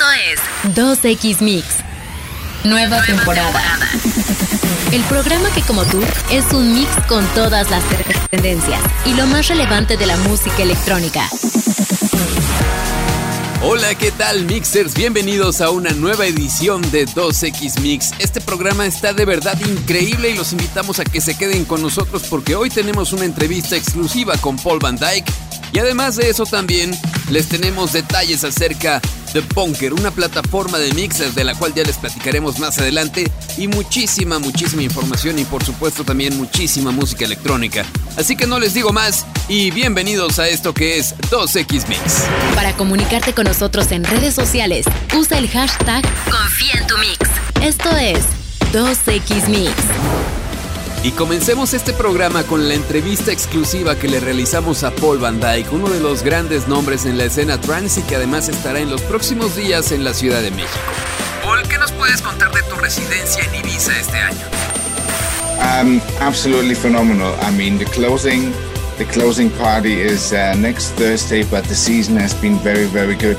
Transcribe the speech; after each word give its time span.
Esto 0.00 0.12
es 0.64 1.02
2X 1.02 1.42
Mix. 1.42 1.66
Nueva, 2.64 3.02
temporada. 3.04 3.62
El 4.92 5.02
programa 5.02 5.50
que 5.54 5.60
como 5.60 5.84
tú 5.84 6.00
es 6.30 6.50
un 6.54 6.72
mix 6.72 6.88
con 7.06 7.26
todas 7.34 7.68
las 7.68 7.84
tendencias 8.30 8.80
y 9.04 9.12
lo 9.12 9.26
más 9.26 9.48
relevante 9.48 9.98
de 9.98 10.06
la 10.06 10.16
música 10.16 10.62
electrónica. 10.62 11.28
Hola, 13.62 13.94
¿qué 13.94 14.10
tal 14.10 14.46
mixers? 14.46 14.94
Bienvenidos 14.94 15.60
a 15.60 15.68
una 15.68 15.90
nueva 15.90 16.24
edición 16.24 16.80
de 16.90 17.06
2X 17.06 17.80
Mix. 17.80 18.12
Este 18.20 18.40
programa 18.40 18.86
está 18.86 19.12
de 19.12 19.26
verdad 19.26 19.60
increíble 19.60 20.30
y 20.30 20.34
los 20.34 20.52
invitamos 20.52 20.98
a 20.98 21.04
que 21.04 21.20
se 21.20 21.36
queden 21.36 21.66
con 21.66 21.82
nosotros 21.82 22.22
porque 22.30 22.54
hoy 22.54 22.70
tenemos 22.70 23.12
una 23.12 23.26
entrevista 23.26 23.76
exclusiva 23.76 24.38
con 24.38 24.56
Paul 24.56 24.78
Van 24.78 24.96
Dyke 24.96 25.30
y 25.74 25.78
además 25.78 26.16
de 26.16 26.30
eso 26.30 26.46
también 26.46 26.98
les 27.28 27.48
tenemos 27.48 27.92
detalles 27.92 28.44
acerca 28.44 29.02
de 29.32 29.42
Punker, 29.42 29.92
una 29.94 30.10
plataforma 30.10 30.78
de 30.78 30.92
mixers 30.94 31.34
de 31.34 31.44
la 31.44 31.54
cual 31.54 31.74
ya 31.74 31.84
les 31.84 31.96
platicaremos 31.96 32.58
más 32.58 32.78
adelante 32.78 33.30
y 33.56 33.68
muchísima, 33.68 34.38
muchísima 34.38 34.82
información 34.82 35.38
y 35.38 35.44
por 35.44 35.64
supuesto 35.64 36.04
también 36.04 36.36
muchísima 36.36 36.90
música 36.90 37.24
electrónica. 37.24 37.84
Así 38.16 38.36
que 38.36 38.46
no 38.46 38.58
les 38.58 38.74
digo 38.74 38.92
más 38.92 39.26
y 39.48 39.70
bienvenidos 39.70 40.38
a 40.38 40.48
esto 40.48 40.74
que 40.74 40.98
es 40.98 41.14
2X 41.30 41.88
Mix. 41.88 42.24
Para 42.54 42.74
comunicarte 42.76 43.32
con 43.32 43.44
nosotros 43.44 43.92
en 43.92 44.04
redes 44.04 44.34
sociales, 44.34 44.86
usa 45.16 45.38
el 45.38 45.48
hashtag 45.48 46.02
Confía 46.30 46.80
en 46.80 46.86
tu 46.86 46.98
Mix. 46.98 47.18
Esto 47.62 47.90
es 47.96 48.24
2X 48.72 49.48
Mix. 49.48 50.39
Y 51.02 51.12
comencemos 51.12 51.72
este 51.72 51.94
programa 51.94 52.42
con 52.42 52.68
la 52.68 52.74
entrevista 52.74 53.32
exclusiva 53.32 53.96
que 53.96 54.06
le 54.06 54.20
realizamos 54.20 54.84
a 54.84 54.90
Paul 54.90 55.18
Van 55.18 55.40
Dyke, 55.40 55.72
uno 55.72 55.88
de 55.88 55.98
los 55.98 56.22
grandes 56.22 56.68
nombres 56.68 57.06
en 57.06 57.16
la 57.16 57.24
escena 57.24 57.58
trance 57.58 58.00
y 58.00 58.02
que 58.02 58.16
además 58.16 58.50
estará 58.50 58.80
en 58.80 58.90
los 58.90 59.00
próximos 59.00 59.56
días 59.56 59.92
en 59.92 60.04
la 60.04 60.12
Ciudad 60.12 60.42
de 60.42 60.50
México. 60.50 60.78
Paul, 61.42 61.66
¿qué 61.68 61.78
nos 61.78 61.90
puedes 61.92 62.20
contar 62.20 62.52
de 62.52 62.62
tu 62.64 62.76
residencia 62.76 63.42
en 63.44 63.54
Ibiza 63.54 63.98
este 63.98 64.18
año? 64.18 64.40
Um, 65.58 66.02
absolutely 66.20 66.74
phenomenal. 66.74 67.32
I 67.40 67.50
mean, 67.50 67.78
the 67.78 67.86
closing, 67.86 68.52
the 68.98 69.06
closing 69.06 69.48
party 69.52 70.02
is 70.02 70.34
uh, 70.34 70.54
next 70.58 70.90
Thursday, 70.96 71.44
but 71.44 71.64
the 71.64 71.74
season 71.74 72.18
has 72.18 72.34
been 72.34 72.58
very, 72.58 72.84
very 72.84 73.16
good. 73.16 73.38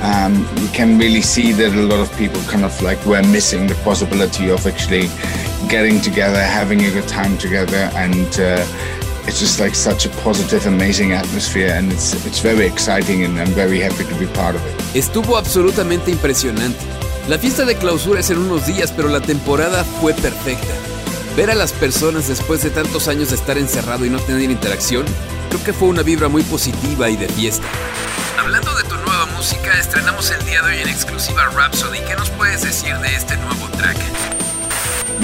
Um, 0.00 0.46
you 0.56 0.68
can 0.72 0.98
really 0.98 1.22
see 1.22 1.52
that 1.52 1.74
a 1.74 1.82
lot 1.82 2.00
of 2.00 2.10
people 2.16 2.40
kind 2.48 2.64
of 2.64 2.80
like 2.80 3.04
were 3.04 3.22
missing 3.22 3.66
the 3.66 3.74
possibility 3.84 4.48
of 4.50 4.66
actually 4.66 5.10
getting 5.68 6.00
together, 6.00 6.40
having 6.40 6.84
a 6.84 6.90
good 6.90 7.08
time 7.08 7.36
together, 7.38 7.90
and 7.96 8.28
uh, 8.38 8.64
it's 9.26 9.40
just 9.40 9.60
like 9.60 9.74
such 9.74 10.06
a 10.06 10.10
positive, 10.22 10.66
amazing 10.66 11.12
atmosphere, 11.12 11.74
and 11.74 11.92
it's 11.92 12.14
it's 12.26 12.40
very 12.40 12.66
exciting, 12.66 13.24
and 13.24 13.38
I'm 13.38 13.52
very 13.54 13.80
happy 13.80 14.04
to 14.04 14.14
be 14.18 14.26
part 14.26 14.56
of 14.56 14.62
it. 14.66 14.74
Estuvo 14.94 15.36
absolutamente 15.36 16.10
impresionante. 16.10 16.78
La 17.28 17.38
fiesta 17.38 17.64
de 17.64 17.76
clausura 17.76 18.20
es 18.20 18.30
en 18.30 18.38
unos 18.38 18.66
días, 18.66 18.92
pero 18.92 19.08
la 19.08 19.20
temporada 19.20 19.84
fue 20.00 20.12
perfecta. 20.12 20.74
Ver 21.36 21.50
a 21.50 21.54
las 21.54 21.72
personas 21.72 22.28
después 22.28 22.62
de 22.62 22.70
tantos 22.70 23.08
años 23.08 23.30
de 23.30 23.36
estar 23.36 23.58
encerrado 23.58 24.04
y 24.04 24.10
no 24.10 24.20
tener 24.20 24.50
interacción, 24.50 25.04
creo 25.48 25.64
que 25.64 25.72
fue 25.72 25.88
una 25.88 26.02
vibra 26.02 26.28
muy 26.28 26.42
positiva 26.42 27.08
y 27.08 27.16
de 27.16 27.28
fiesta. 27.28 27.66
Hablando 28.38 28.74
de 28.76 28.84
tu 28.84 28.96
nueva 28.96 29.26
música, 29.36 29.72
estrenamos 29.80 30.30
el 30.30 30.44
día 30.44 30.62
de 30.62 30.68
hoy 30.68 30.82
en 30.82 30.88
exclusiva 30.88 31.46
Rhapsody. 31.46 32.00
¿Qué 32.00 32.14
nos 32.14 32.28
puedes 32.30 32.62
decir 32.62 32.94
de 32.98 33.16
este 33.16 33.36
nuevo 33.38 33.68
track? 33.78 33.96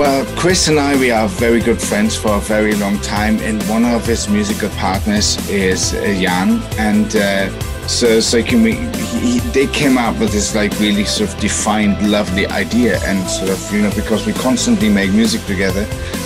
Well, 0.00 0.24
Chris 0.34 0.68
and 0.68 0.80
I, 0.80 0.98
we 0.98 1.10
are 1.10 1.28
very 1.28 1.60
good 1.60 1.78
friends 1.78 2.16
for 2.16 2.30
a 2.30 2.40
very 2.40 2.74
long 2.76 2.98
time, 3.00 3.38
and 3.40 3.62
one 3.64 3.84
of 3.84 4.06
his 4.06 4.30
musical 4.30 4.70
partners 4.70 5.36
is 5.50 5.92
uh, 5.92 6.00
Jan, 6.18 6.62
and 6.78 7.14
uh, 7.14 7.50
so 7.86 8.18
so 8.18 8.42
can 8.42 8.62
we, 8.62 8.76
he, 9.20 9.40
they 9.52 9.66
came 9.66 9.98
up 9.98 10.18
with 10.18 10.32
this 10.32 10.54
like 10.54 10.72
really 10.80 11.04
sort 11.04 11.28
of 11.28 11.38
defined, 11.38 12.10
lovely 12.10 12.46
idea, 12.46 12.98
and 13.04 13.28
sort 13.28 13.50
of 13.50 13.60
you 13.74 13.82
know 13.82 13.90
because 13.94 14.24
we 14.24 14.32
constantly 14.32 14.88
make 14.88 15.12
music 15.12 15.44
together, 15.44 15.84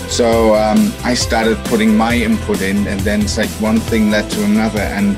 so 0.09 0.55
um, 0.55 0.93
I 1.03 1.15
started 1.15 1.59
putting 1.65 1.97
my 1.97 2.15
input 2.15 2.63
in, 2.63 2.87
and 2.87 3.01
then 3.01 3.23
it's 3.23 3.39
like 3.39 3.51
one 3.61 3.81
thing 3.81 4.09
led 4.09 4.31
to 4.31 4.45
another, 4.45 4.83
and 4.83 5.17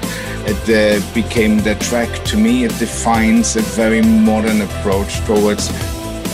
it 0.48 0.62
uh, 0.70 1.12
became 1.12 1.58
the 1.58 1.74
track. 1.74 2.08
To 2.28 2.38
me, 2.38 2.64
it 2.64 2.78
defines 2.78 3.54
a 3.56 3.60
very 3.76 4.00
modern 4.00 4.62
approach 4.62 5.20
towards. 5.26 5.68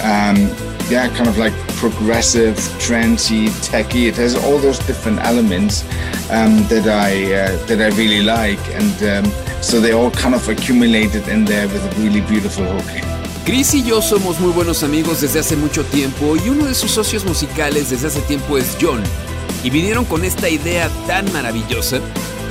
Um, 0.04 0.71
yeah, 0.90 1.08
kind 1.08 1.28
of 1.28 1.38
like 1.38 1.54
progressive, 1.76 2.56
trancey, 2.78 3.50
techy. 3.62 4.06
It 4.06 4.16
has 4.16 4.34
all 4.34 4.58
those 4.58 4.78
different 4.86 5.20
elements 5.20 5.82
um, 6.30 6.66
that 6.68 6.86
I 6.86 7.34
uh, 7.34 7.66
that 7.66 7.80
I 7.80 7.88
really 7.96 8.22
like, 8.22 8.60
and 8.74 9.26
um, 9.26 9.32
so 9.62 9.80
they 9.80 9.92
all 9.92 10.10
kind 10.10 10.34
of 10.34 10.48
accumulated 10.48 11.28
in 11.28 11.44
there 11.44 11.68
with 11.68 11.84
a 11.84 12.00
really 12.00 12.20
beautiful 12.20 12.64
hook. 12.64 13.12
Chris 13.44 13.74
y 13.74 13.82
yo 13.82 14.00
somos 14.00 14.38
muy 14.38 14.52
buenos 14.52 14.84
amigos 14.84 15.20
desde 15.20 15.40
hace 15.40 15.56
mucho 15.56 15.84
tiempo 15.84 16.36
y 16.36 16.48
uno 16.48 16.66
de 16.66 16.74
sus 16.74 16.92
socios 16.92 17.24
musicales 17.24 17.90
desde 17.90 18.06
hace 18.06 18.20
tiempo 18.20 18.56
es 18.56 18.76
John. 18.80 19.02
Y 19.64 19.70
vinieron 19.70 20.04
con 20.04 20.24
esta 20.24 20.48
idea 20.48 20.88
tan 21.06 21.30
maravillosa, 21.32 21.98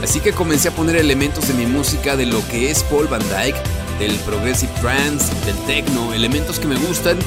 así 0.03 0.19
que 0.19 0.34
comencé 0.34 0.68
a 0.68 0.72
poner 0.72 0.98
elementos 0.98 1.48
de 1.48 1.53
mi 1.53 1.66
música 1.66 2.18
de 2.18 2.25
lo 2.25 2.46
que 2.50 2.69
es 2.69 2.84
Paul 2.84 3.08
Van 3.08 3.24
Dyke, 3.30 3.58
del 4.00 4.16
progressive 4.19 4.72
trance, 4.81 5.34
del 5.46 5.56
techno, 5.66 6.13
elementos 6.13 6.59
que 6.59 6.68
me 6.68 6.75
gustan 6.75 7.18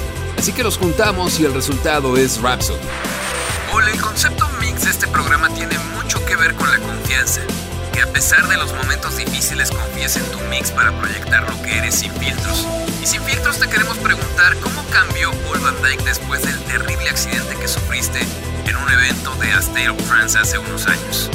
Así 0.44 0.52
que 0.52 0.62
los 0.62 0.76
juntamos 0.76 1.40
y 1.40 1.46
el 1.46 1.54
resultado 1.54 2.18
es 2.18 2.38
Rhapsody. 2.42 2.78
Paul, 3.70 3.88
el 3.88 3.98
concepto 3.98 4.46
mix 4.60 4.84
de 4.84 4.90
este 4.90 5.06
programa 5.06 5.48
tiene 5.48 5.78
mucho 5.96 6.22
que 6.26 6.36
ver 6.36 6.54
con 6.54 6.70
la 6.70 6.78
confianza. 6.80 7.40
Que 7.94 8.02
a 8.02 8.12
pesar 8.12 8.46
de 8.46 8.58
los 8.58 8.70
momentos 8.74 9.16
difíciles 9.16 9.70
confíes 9.70 10.16
en 10.16 10.24
tu 10.24 10.38
mix 10.50 10.70
para 10.70 10.92
proyectar 11.00 11.48
lo 11.48 11.62
que 11.62 11.78
eres 11.78 11.94
sin 11.94 12.12
filtros. 12.12 12.66
Y 13.02 13.06
sin 13.06 13.22
filtros 13.22 13.58
te 13.58 13.68
queremos 13.68 13.96
preguntar 13.96 14.54
cómo 14.56 14.84
cambió 14.92 15.30
Paul 15.46 15.60
Van 15.60 15.76
Dyke 15.82 16.04
después 16.04 16.42
del 16.42 16.60
terrible 16.64 17.08
accidente 17.08 17.56
que 17.56 17.66
sufriste 17.66 18.20
en 18.66 18.76
un 18.76 18.90
evento 18.90 19.34
de 19.36 19.50
A 19.50 19.60
State 19.60 19.88
of 19.88 19.98
France 20.02 20.38
hace 20.38 20.58
unos 20.58 20.86
años. 20.86 21.30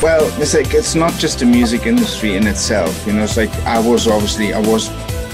Well, 0.00 0.30
it's 0.40 0.54
like 0.54 0.72
it's 0.72 0.94
not 0.94 1.14
just 1.18 1.40
the 1.40 1.46
music 1.46 1.84
industry 1.84 2.36
in 2.36 2.46
itself. 2.46 2.94
You 3.08 3.14
know, 3.14 3.24
it's 3.24 3.36
like 3.36 3.52
I 3.66 3.80
was 3.80 4.06
obviously 4.06 4.54
I 4.54 4.60
was 4.60 4.88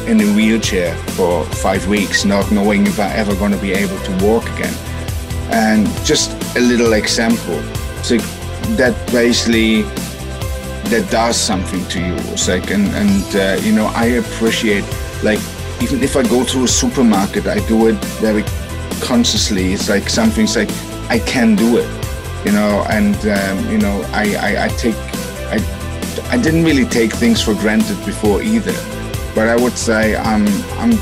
in 0.07 0.21
a 0.21 0.35
wheelchair 0.35 0.95
for 1.17 1.45
five 1.45 1.87
weeks, 1.87 2.25
not 2.25 2.51
knowing 2.51 2.87
if 2.87 2.99
I 2.99 3.11
ever 3.15 3.35
going 3.35 3.53
to 3.53 3.59
be 3.59 3.73
able 3.73 3.99
to 3.99 4.25
walk 4.25 4.45
again. 4.51 4.75
And 5.51 5.87
just 6.05 6.33
a 6.57 6.61
little 6.61 6.93
example, 6.95 7.63
so 8.03 8.17
that 8.77 8.95
basically 9.13 9.83
that 10.91 11.09
does 11.11 11.37
something 11.37 11.85
to 11.89 12.01
you. 12.01 12.15
It's 12.33 12.49
like, 12.49 12.71
and 12.71 12.89
and 12.95 13.37
uh, 13.37 13.61
you 13.63 13.73
know, 13.73 13.87
I 13.95 14.07
appreciate 14.23 14.85
like 15.23 15.41
even 15.83 16.03
if 16.03 16.17
I 16.17 16.23
go 16.23 16.45
to 16.45 16.65
a 16.65 16.69
supermarket, 16.69 17.47
I 17.47 17.67
do 17.67 17.89
it 17.89 17.97
very 18.21 18.45
consciously. 19.01 19.73
It's 19.73 19.89
like 19.89 20.09
something's 20.09 20.57
like 20.57 20.71
I 21.09 21.19
can 21.21 21.55
do 21.55 21.79
it, 21.79 21.89
you 22.45 22.53
know, 22.53 22.85
and 22.89 23.17
um, 23.27 23.71
you 23.71 23.79
know, 23.79 24.03
I, 24.13 24.35
I 24.35 24.65
I 24.65 24.69
take 24.69 24.97
I 25.53 25.59
I 26.31 26.39
didn't 26.39 26.65
really 26.65 26.87
take 26.87 27.13
things 27.13 27.43
for 27.43 27.55
granted 27.55 27.99
before 28.05 28.43
either 28.43 28.75
but 29.35 29.49
I 29.49 29.57
would 29.57 29.77
say 29.77 30.17
I'm 30.17 30.47
I'm 30.79 30.99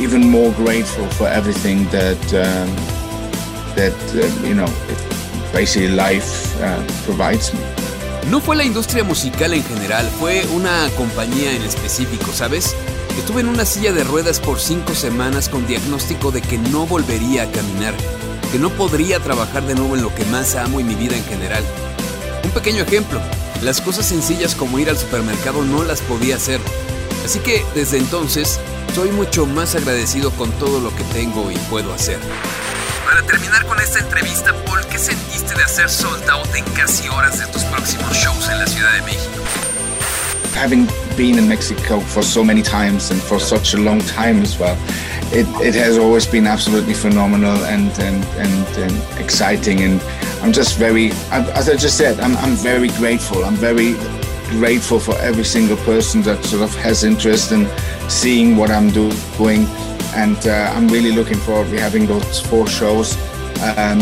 even 0.00 0.28
more 0.28 0.52
grateful 0.52 1.06
for 1.10 1.28
everything 1.28 1.86
that 1.90 2.20
um, 2.34 2.68
that 3.76 3.96
uh, 4.14 4.46
you 4.46 4.54
know 4.54 4.68
basically 5.52 5.88
life 5.88 6.56
uh, 6.62 6.82
provides 7.04 7.52
me. 7.52 7.60
No 8.30 8.40
fue 8.40 8.56
la 8.56 8.64
industria 8.64 9.04
musical 9.04 9.54
en 9.54 9.62
general, 9.62 10.04
fue 10.18 10.44
una 10.52 10.88
compañía 10.96 11.52
en 11.52 11.62
específico, 11.62 12.32
¿sabes? 12.32 12.74
Estuve 13.16 13.40
en 13.40 13.48
una 13.48 13.64
silla 13.64 13.92
de 13.92 14.02
ruedas 14.02 14.40
por 14.40 14.58
cinco 14.58 14.94
semanas 14.94 15.48
con 15.48 15.64
diagnóstico 15.66 16.32
de 16.32 16.42
que 16.42 16.58
no 16.58 16.86
volvería 16.86 17.44
a 17.44 17.50
caminar, 17.52 17.94
que 18.50 18.58
no 18.58 18.70
podría 18.70 19.20
trabajar 19.20 19.64
de 19.64 19.76
nuevo 19.76 19.94
en 19.94 20.02
lo 20.02 20.12
que 20.12 20.24
más 20.24 20.56
amo 20.56 20.80
y 20.80 20.84
mi 20.84 20.96
vida 20.96 21.16
en 21.16 21.24
general. 21.24 21.62
Un 22.42 22.50
pequeño 22.50 22.82
ejemplo, 22.82 23.20
las 23.62 23.80
cosas 23.80 24.06
sencillas 24.06 24.56
como 24.56 24.78
ir 24.80 24.90
al 24.90 24.98
supermercado 24.98 25.64
no 25.64 25.84
las 25.84 26.00
podía 26.00 26.34
hacer, 26.36 26.60
Así 27.26 27.40
que 27.40 27.66
desde 27.74 27.98
entonces 27.98 28.60
soy 28.94 29.10
mucho 29.10 29.46
más 29.46 29.74
agradecido 29.74 30.30
con 30.30 30.48
todo 30.60 30.78
lo 30.78 30.94
que 30.94 31.02
tengo 31.12 31.50
y 31.50 31.56
puedo 31.68 31.92
hacer. 31.92 32.20
Para 33.04 33.20
terminar 33.22 33.66
con 33.66 33.80
esta 33.80 33.98
entrevista, 33.98 34.54
Paul, 34.64 34.86
¿qué 34.86 34.96
sentiste 34.96 35.52
de 35.56 35.64
hacer 35.64 35.90
sold 35.90 36.22
out 36.30 36.46
en 36.54 36.64
casi 36.76 37.08
horas 37.08 37.40
de 37.40 37.46
tus 37.46 37.64
próximos 37.64 38.16
shows 38.16 38.48
en 38.48 38.60
la 38.60 38.66
Ciudad 38.68 38.92
de 38.92 39.02
México? 39.02 39.42
Having 40.54 40.86
been 41.16 41.36
in 41.36 41.48
Mexico 41.48 41.98
for 41.98 42.22
so 42.22 42.44
many 42.44 42.62
times 42.62 43.10
and 43.10 43.20
for 43.20 43.40
such 43.40 43.74
a 43.74 43.78
long 43.78 43.98
time 44.02 44.40
as 44.40 44.56
well, 44.56 44.76
it, 45.32 45.48
it 45.60 45.74
has 45.74 45.98
always 45.98 46.28
been 46.28 46.46
absolutely 46.46 46.94
phenomenal 46.94 47.56
and, 47.64 47.90
and, 47.98 48.24
and, 48.38 48.78
and 48.78 49.20
exciting. 49.20 49.80
And 49.80 50.00
I'm 50.44 50.52
just 50.52 50.78
very, 50.78 51.10
as 51.32 51.68
I 51.68 51.74
just 51.74 51.98
said, 51.98 52.20
I'm, 52.20 52.36
I'm 52.36 52.54
very 52.54 52.90
grateful. 52.90 53.44
I'm 53.44 53.56
very 53.56 53.96
grateful 54.50 54.98
for 55.00 55.16
every 55.18 55.44
single 55.44 55.76
person 55.78 56.22
that 56.22 56.44
sort 56.44 56.62
of 56.62 56.74
has 56.76 57.04
interest 57.04 57.52
in 57.52 57.68
seeing 58.08 58.56
what 58.56 58.70
I'm 58.70 58.90
doing. 58.90 59.66
And 60.14 60.38
uh, 60.46 60.72
I'm 60.74 60.88
really 60.88 61.12
looking 61.12 61.38
forward 61.38 61.68
to 61.70 61.80
having 61.80 62.06
those 62.06 62.40
four 62.40 62.66
shows. 62.66 63.16
Um, 63.60 64.00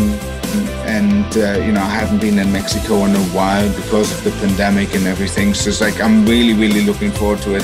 and 0.85 1.25
uh, 1.37 1.59
you 1.65 1.71
know, 1.71 1.81
I 1.81 1.89
haven't 1.89 2.21
been 2.21 2.39
in 2.39 2.51
Mexico 2.51 3.05
in 3.05 3.15
a 3.15 3.25
while 3.35 3.67
because 3.75 4.11
of 4.11 4.23
the 4.23 4.31
pandemic 4.45 4.95
and 4.95 5.05
everything. 5.07 5.53
So 5.53 5.69
it's 5.69 5.81
like 5.81 5.99
I'm 5.99 6.25
really, 6.25 6.53
really 6.53 6.85
looking 6.85 7.11
forward 7.11 7.41
to 7.43 7.55
it. 7.55 7.63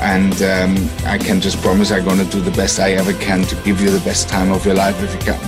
and 0.00 0.42
um, 0.42 0.88
I 1.06 1.18
can 1.18 1.40
just 1.40 1.60
promise 1.60 1.90
I'm 1.90 2.04
going 2.04 2.18
to 2.18 2.24
do 2.24 2.40
the 2.40 2.52
best 2.52 2.78
I 2.78 2.92
ever 2.92 3.12
can 3.14 3.42
to 3.42 3.54
give 3.64 3.80
you 3.80 3.90
the 3.90 4.04
best 4.04 4.28
time 4.28 4.52
of 4.52 4.64
your 4.64 4.74
life 4.74 5.00
if 5.02 5.12
you 5.12 5.20
can. 5.20 5.40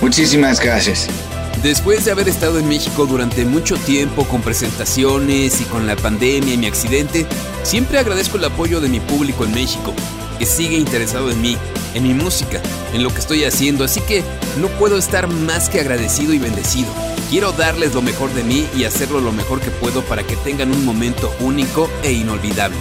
Muchísimas 0.00 0.60
gracias. 0.60 1.23
Después 1.64 2.04
de 2.04 2.10
haber 2.10 2.28
estado 2.28 2.58
en 2.58 2.68
México 2.68 3.06
durante 3.06 3.46
mucho 3.46 3.78
tiempo 3.78 4.26
con 4.26 4.42
presentaciones 4.42 5.62
y 5.62 5.64
con 5.64 5.86
la 5.86 5.96
pandemia 5.96 6.52
y 6.52 6.58
mi 6.58 6.66
accidente, 6.66 7.24
siempre 7.62 7.98
agradezco 7.98 8.36
el 8.36 8.44
apoyo 8.44 8.82
de 8.82 8.90
mi 8.90 9.00
público 9.00 9.46
en 9.46 9.54
México, 9.54 9.94
que 10.38 10.44
sigue 10.44 10.76
interesado 10.76 11.30
en 11.30 11.40
mí, 11.40 11.56
en 11.94 12.02
mi 12.02 12.12
música, 12.12 12.60
en 12.92 13.02
lo 13.02 13.08
que 13.08 13.20
estoy 13.20 13.44
haciendo, 13.44 13.82
así 13.82 14.02
que 14.02 14.22
no 14.60 14.68
puedo 14.78 14.98
estar 14.98 15.26
más 15.26 15.70
que 15.70 15.80
agradecido 15.80 16.34
y 16.34 16.38
bendecido. 16.38 16.90
Quiero 17.30 17.52
darles 17.52 17.94
lo 17.94 18.02
mejor 18.02 18.30
de 18.34 18.44
mí 18.44 18.68
y 18.76 18.84
hacerlo 18.84 19.20
lo 19.20 19.32
mejor 19.32 19.62
que 19.62 19.70
puedo 19.70 20.02
para 20.02 20.22
que 20.22 20.36
tengan 20.36 20.70
un 20.70 20.84
momento 20.84 21.34
único 21.40 21.88
e 22.02 22.12
inolvidable. 22.12 22.76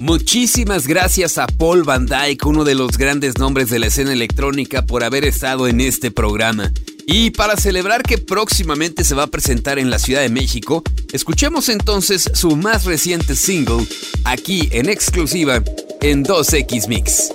Muchísimas 0.00 0.86
gracias 0.86 1.38
a 1.38 1.48
Paul 1.48 1.82
Van 1.82 2.06
Dyke, 2.06 2.46
uno 2.46 2.62
de 2.62 2.76
los 2.76 2.96
grandes 2.96 3.38
nombres 3.38 3.68
de 3.68 3.80
la 3.80 3.88
escena 3.88 4.12
electrónica, 4.12 4.86
por 4.86 5.02
haber 5.02 5.24
estado 5.24 5.66
en 5.66 5.80
este 5.80 6.12
programa. 6.12 6.72
Y 7.06 7.30
para 7.30 7.56
celebrar 7.56 8.02
que 8.04 8.18
próximamente 8.18 9.02
se 9.02 9.16
va 9.16 9.24
a 9.24 9.28
presentar 9.28 9.78
en 9.78 9.90
la 9.90 9.98
Ciudad 9.98 10.20
de 10.20 10.28
México, 10.28 10.84
escuchemos 11.12 11.68
entonces 11.68 12.30
su 12.34 12.54
más 12.54 12.84
reciente 12.84 13.34
single, 13.34 13.86
aquí 14.24 14.68
en 14.70 14.88
exclusiva 14.88 15.62
en 16.00 16.24
2X 16.24 16.86
Mix. 16.86 17.32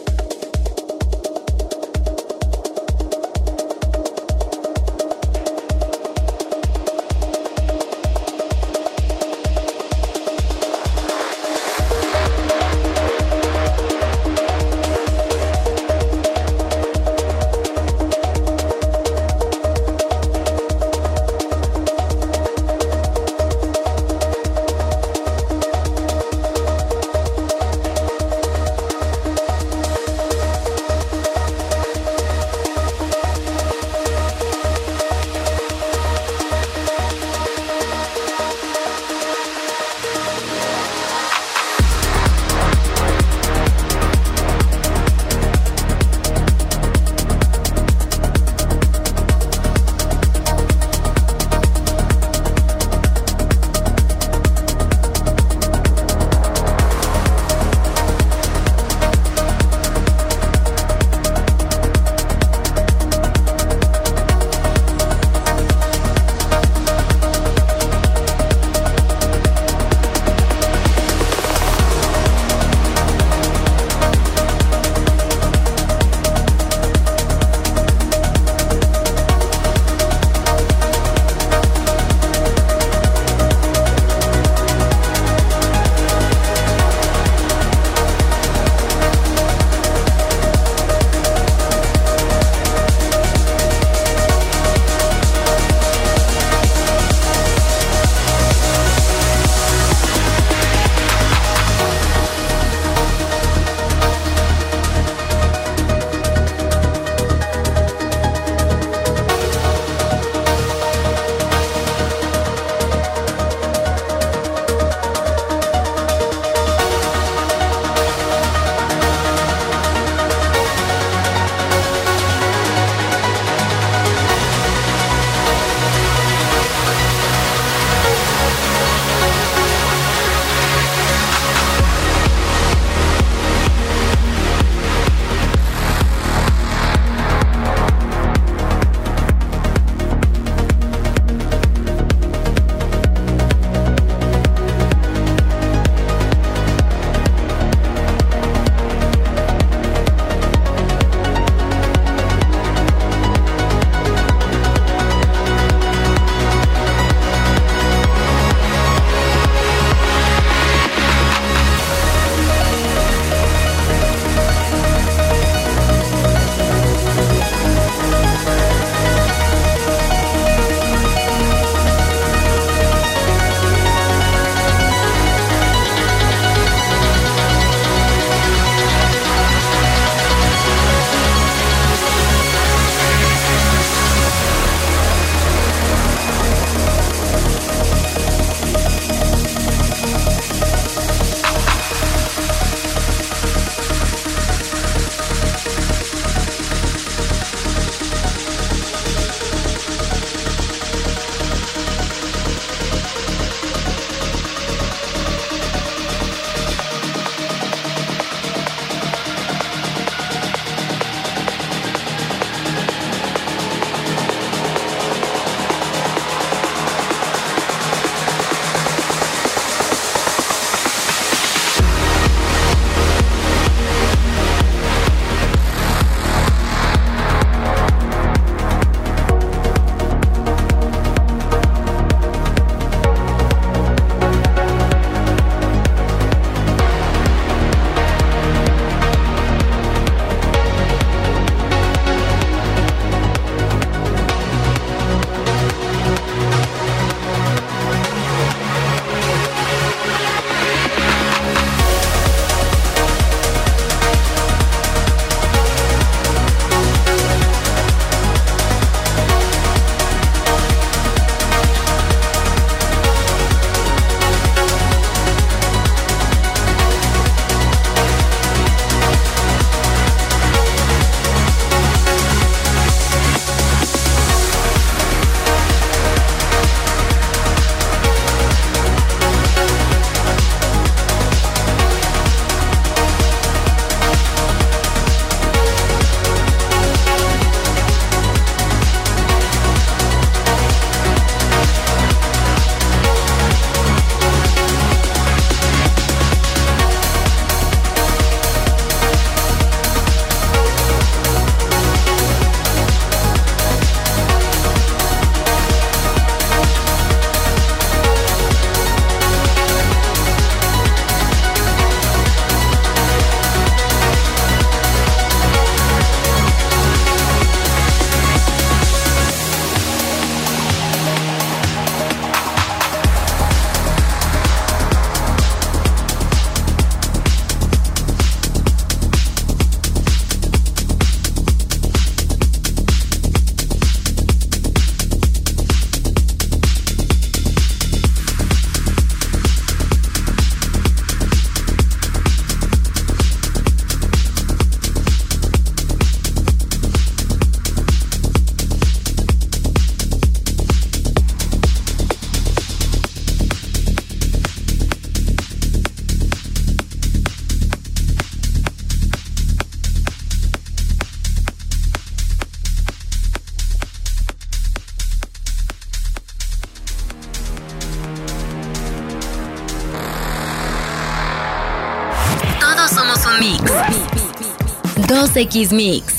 2X 375.33 375.71
Mix. 375.73 376.13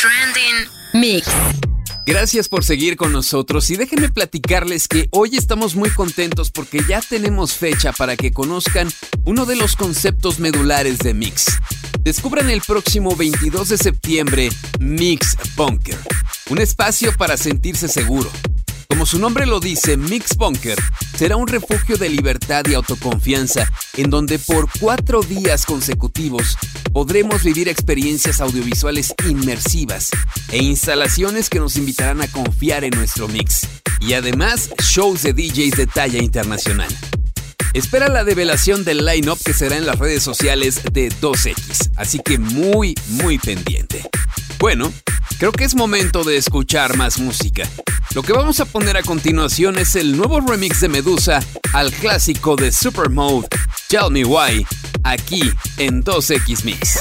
Trending 0.00 0.68
Mix. 0.94 1.28
Gracias 2.06 2.48
por 2.48 2.64
seguir 2.64 2.96
con 2.96 3.12
nosotros 3.12 3.68
y 3.68 3.76
déjenme 3.76 4.08
platicarles 4.08 4.88
que 4.88 5.08
hoy 5.10 5.36
estamos 5.36 5.76
muy 5.76 5.90
contentos 5.90 6.50
porque 6.50 6.80
ya 6.88 7.02
tenemos 7.02 7.52
fecha 7.52 7.92
para 7.92 8.16
que 8.16 8.32
conozcan 8.32 8.88
uno 9.26 9.44
de 9.44 9.56
los 9.56 9.76
conceptos 9.76 10.38
medulares 10.38 10.98
de 11.00 11.12
Mix. 11.12 11.58
Descubran 12.00 12.48
el 12.48 12.62
próximo 12.62 13.14
22 13.14 13.68
de 13.68 13.76
septiembre 13.76 14.48
Mix 14.80 15.36
Bunker, 15.54 15.98
un 16.48 16.58
espacio 16.58 17.14
para 17.16 17.36
sentirse 17.36 17.88
seguro 17.88 18.30
como 19.02 19.10
su 19.10 19.18
nombre 19.18 19.46
lo 19.46 19.58
dice, 19.58 19.96
Mix 19.96 20.36
Bunker 20.36 20.78
será 21.16 21.34
un 21.34 21.48
refugio 21.48 21.96
de 21.96 22.08
libertad 22.08 22.62
y 22.70 22.74
autoconfianza 22.74 23.68
en 23.96 24.10
donde 24.10 24.38
por 24.38 24.68
cuatro 24.78 25.22
días 25.22 25.66
consecutivos 25.66 26.56
podremos 26.92 27.42
vivir 27.42 27.68
experiencias 27.68 28.40
audiovisuales 28.40 29.12
inmersivas 29.28 30.10
e 30.52 30.62
instalaciones 30.62 31.50
que 31.50 31.58
nos 31.58 31.74
invitarán 31.74 32.20
a 32.20 32.28
confiar 32.28 32.84
en 32.84 32.90
nuestro 32.90 33.26
mix. 33.26 33.66
Y 34.00 34.12
además, 34.12 34.70
shows 34.80 35.24
de 35.24 35.32
DJs 35.32 35.76
de 35.78 35.88
talla 35.88 36.22
internacional. 36.22 36.96
Espera 37.74 38.08
la 38.08 38.22
develación 38.22 38.84
del 38.84 39.04
line-up 39.06 39.38
que 39.42 39.54
será 39.54 39.76
en 39.76 39.86
las 39.86 39.98
redes 39.98 40.22
sociales 40.22 40.82
de 40.92 41.08
2X, 41.10 41.92
así 41.96 42.18
que 42.18 42.38
muy, 42.38 42.94
muy 43.08 43.38
pendiente. 43.38 44.02
Bueno, 44.58 44.92
creo 45.38 45.52
que 45.52 45.64
es 45.64 45.74
momento 45.74 46.22
de 46.22 46.36
escuchar 46.36 46.96
más 46.98 47.18
música. 47.18 47.66
Lo 48.14 48.22
que 48.22 48.34
vamos 48.34 48.60
a 48.60 48.66
poner 48.66 48.98
a 48.98 49.02
continuación 49.02 49.78
es 49.78 49.96
el 49.96 50.16
nuevo 50.16 50.40
remix 50.42 50.82
de 50.82 50.88
Medusa 50.88 51.40
al 51.72 51.90
clásico 51.92 52.56
de 52.56 52.70
Supermode, 52.70 53.48
Tell 53.88 54.10
Me 54.10 54.24
Why, 54.24 54.66
aquí 55.02 55.42
en 55.78 56.04
2X 56.04 56.64
Mix. 56.64 57.00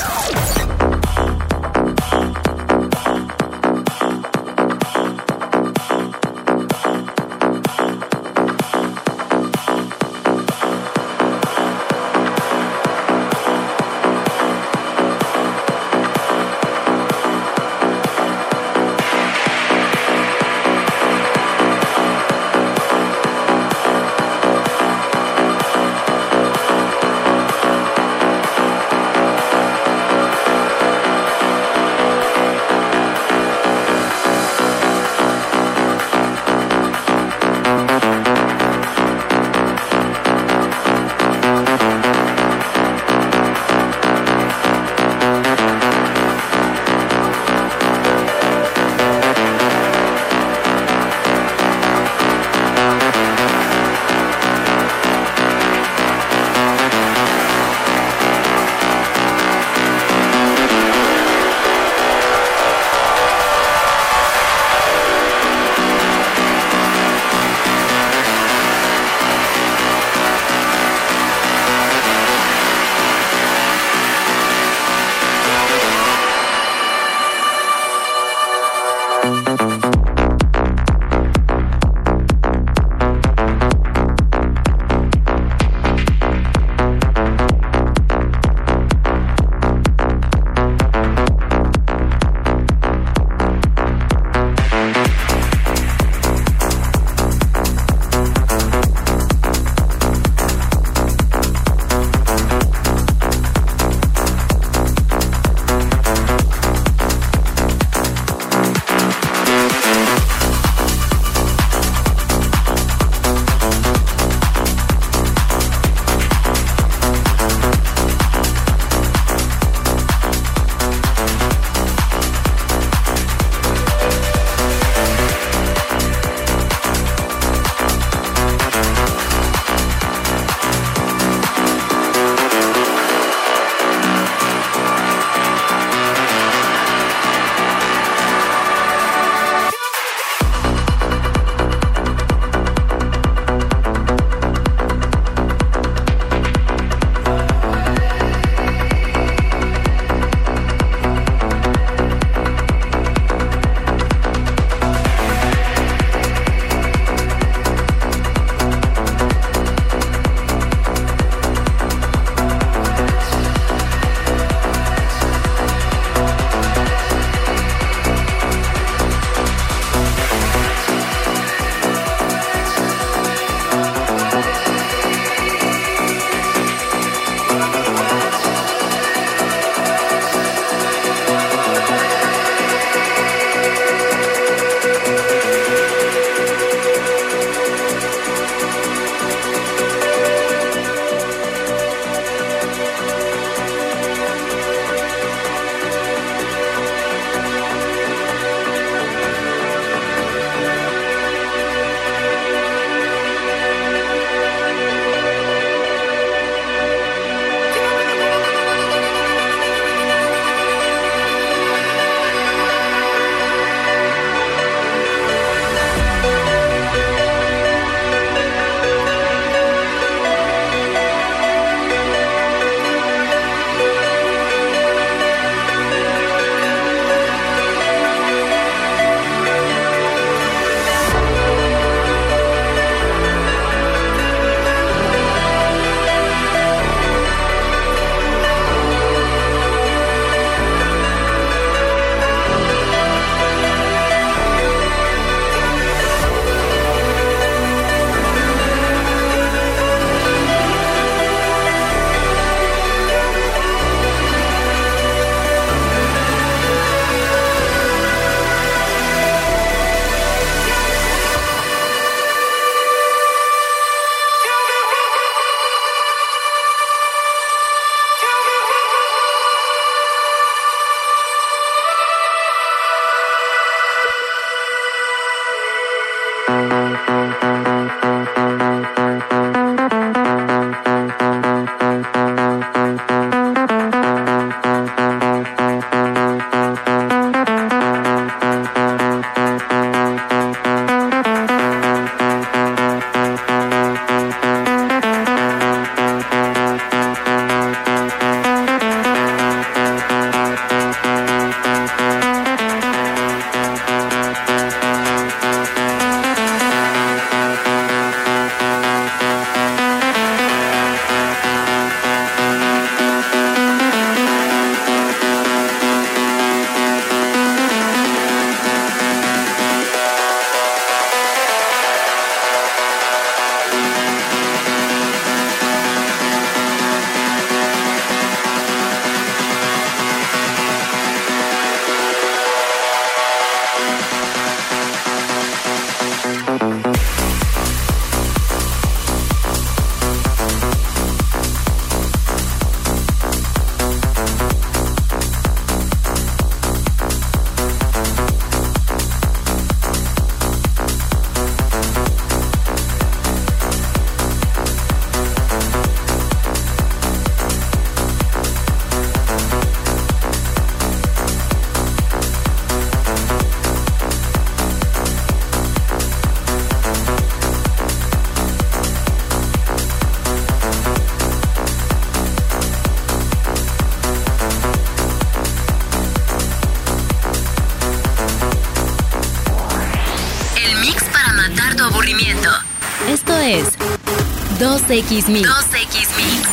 2X 385.02 385.30
Mix. 385.30 385.50
2X 385.50 386.08
Mix. 386.18 386.48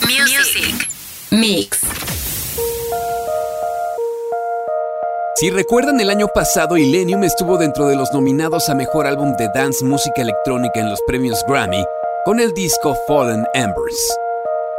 Music. 0.00 0.88
Mix. 1.30 1.80
Si 5.36 5.50
recuerdan 5.50 6.00
el 6.00 6.08
año 6.08 6.28
pasado, 6.28 6.78
Illenium 6.78 7.24
estuvo 7.24 7.58
dentro 7.58 7.86
de 7.86 7.96
los 7.96 8.14
nominados 8.14 8.70
a 8.70 8.74
Mejor 8.74 9.06
Álbum 9.06 9.36
de 9.36 9.50
Dance 9.54 9.84
Música 9.84 10.22
Electrónica 10.22 10.80
en 10.80 10.88
los 10.88 11.02
premios 11.02 11.44
Grammy 11.46 11.84
con 12.24 12.40
el 12.40 12.54
disco 12.54 12.96
Fallen 13.06 13.44
Embers. 13.52 14.18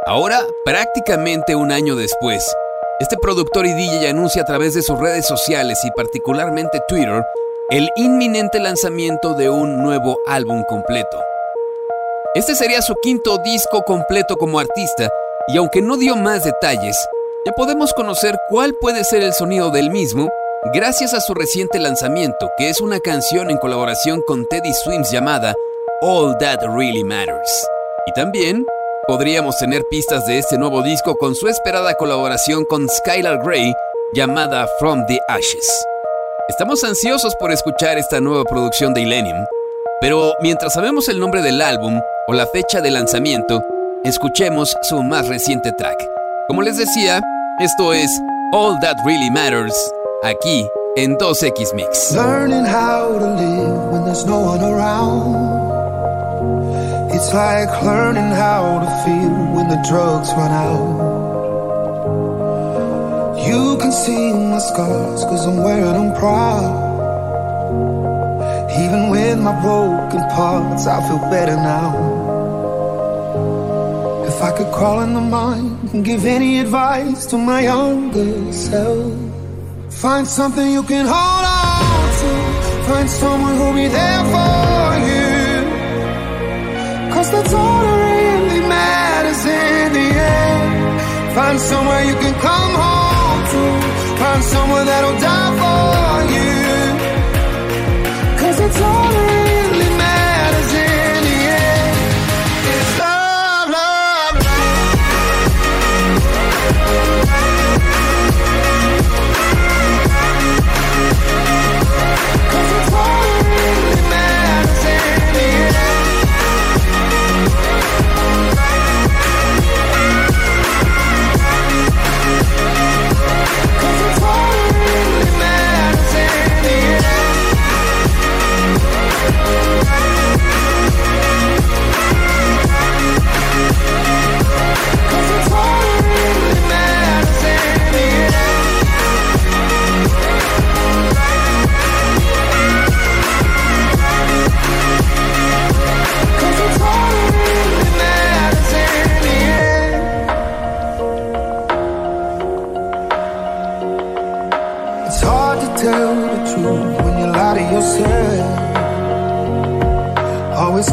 Ahora, 0.06 0.44
prácticamente 0.64 1.54
un 1.54 1.70
año 1.70 1.94
después, 1.94 2.44
este 2.98 3.16
productor 3.16 3.64
y 3.66 3.74
DJ 3.74 4.08
anuncia 4.08 4.42
a 4.42 4.46
través 4.46 4.74
de 4.74 4.82
sus 4.82 4.98
redes 4.98 5.24
sociales 5.24 5.78
y 5.84 5.90
particularmente 5.92 6.80
Twitter 6.88 7.22
el 7.70 7.88
inminente 7.94 8.58
lanzamiento 8.58 9.34
de 9.34 9.48
un 9.50 9.84
nuevo 9.84 10.18
álbum 10.26 10.64
completo. 10.64 11.29
Este 12.32 12.54
sería 12.54 12.80
su 12.80 12.94
quinto 13.02 13.38
disco 13.38 13.82
completo 13.82 14.36
como 14.36 14.60
artista 14.60 15.10
y 15.48 15.56
aunque 15.56 15.82
no 15.82 15.96
dio 15.96 16.14
más 16.14 16.44
detalles, 16.44 16.96
ya 17.44 17.50
podemos 17.50 17.92
conocer 17.92 18.38
cuál 18.48 18.72
puede 18.80 19.02
ser 19.02 19.24
el 19.24 19.32
sonido 19.32 19.70
del 19.70 19.90
mismo 19.90 20.28
gracias 20.72 21.12
a 21.12 21.20
su 21.20 21.34
reciente 21.34 21.80
lanzamiento, 21.80 22.48
que 22.56 22.68
es 22.68 22.80
una 22.80 23.00
canción 23.00 23.50
en 23.50 23.56
colaboración 23.56 24.22
con 24.22 24.46
Teddy 24.46 24.72
Swims 24.72 25.10
llamada 25.10 25.56
All 26.02 26.38
That 26.38 26.60
Really 26.72 27.02
Matters. 27.02 27.66
Y 28.06 28.12
también 28.12 28.64
podríamos 29.08 29.58
tener 29.58 29.82
pistas 29.90 30.24
de 30.26 30.38
este 30.38 30.56
nuevo 30.56 30.82
disco 30.82 31.16
con 31.16 31.34
su 31.34 31.48
esperada 31.48 31.94
colaboración 31.94 32.64
con 32.64 32.88
Skylar 32.88 33.42
Grey 33.42 33.74
llamada 34.14 34.68
From 34.78 35.04
the 35.06 35.18
Ashes. 35.26 35.68
Estamos 36.48 36.84
ansiosos 36.84 37.34
por 37.34 37.50
escuchar 37.50 37.98
esta 37.98 38.20
nueva 38.20 38.44
producción 38.44 38.94
de 38.94 39.00
Illenium, 39.00 39.46
pero 40.00 40.34
mientras 40.40 40.74
sabemos 40.74 41.08
el 41.08 41.18
nombre 41.18 41.42
del 41.42 41.60
álbum 41.60 42.00
o 42.30 42.32
la 42.32 42.46
fecha 42.46 42.80
de 42.80 42.92
lanzamiento, 42.92 43.60
escuchemos 44.04 44.76
su 44.82 45.02
más 45.02 45.26
reciente 45.26 45.72
track. 45.72 45.98
Como 46.46 46.62
les 46.62 46.76
decía, 46.76 47.20
esto 47.58 47.92
es 47.92 48.08
All 48.52 48.78
That 48.78 48.98
Really 49.04 49.32
Matters 49.32 49.74
aquí 50.22 50.64
en 50.94 51.18
2X 51.18 51.74
Mix. 51.74 52.12
Learning 52.12 52.64
how 52.64 53.18
to 53.18 53.34
live 53.34 53.90
when 53.90 54.04
there's 54.04 54.24
no 54.24 54.38
one 54.38 54.62
around. 54.62 55.34
It's 57.12 57.34
like 57.34 57.68
learning 57.82 58.30
how 58.30 58.78
to 58.78 58.86
feel 59.04 59.34
when 59.52 59.66
the 59.68 59.82
drugs 59.88 60.32
run 60.36 60.52
out. 60.52 61.10
You 63.44 63.76
can 63.78 63.90
see 63.90 64.32
my 64.32 64.60
scars 64.60 65.24
cause 65.24 65.44
I'm 65.48 65.64
wearing 65.64 65.94
them 65.94 66.14
proud. 66.14 66.90
Even 68.78 69.10
with 69.10 69.38
my 69.40 69.60
broken 69.60 70.20
parts, 70.30 70.86
I 70.86 71.00
feel 71.08 71.18
better 71.28 71.56
now. 71.56 72.09
If 74.40 74.46
I 74.46 74.56
could 74.56 74.72
crawl 74.72 75.02
in 75.02 75.12
the 75.12 75.20
mind 75.20 75.92
and 75.92 76.02
give 76.02 76.24
any 76.24 76.60
advice 76.60 77.26
to 77.26 77.36
my 77.36 77.60
younger 77.60 78.50
self. 78.50 79.12
Find 79.90 80.26
something 80.26 80.66
you 80.72 80.82
can 80.82 81.04
hold 81.04 81.44
on 81.60 82.04
to. 82.20 82.30
Find 82.88 83.10
someone 83.10 83.54
who'll 83.58 83.74
be 83.74 83.88
there 83.88 84.24
for 84.32 84.86
you. 85.08 85.28
Cause 87.12 87.30
that's 87.30 87.52
all 87.52 87.82
that 87.84 87.98
really 88.08 88.60
matters 88.66 89.44
in 89.44 89.92
the 89.98 90.08
end. 90.08 91.34
Find 91.34 91.60
somewhere 91.60 92.04
you 92.04 92.14
can 92.14 92.34
come 92.48 92.72
home 92.84 93.42
to. 93.52 93.62
Find 94.22 94.42
someone 94.42 94.86
that'll 94.86 95.20
die 95.20 95.52
for 95.60 96.32
you. 96.32 96.59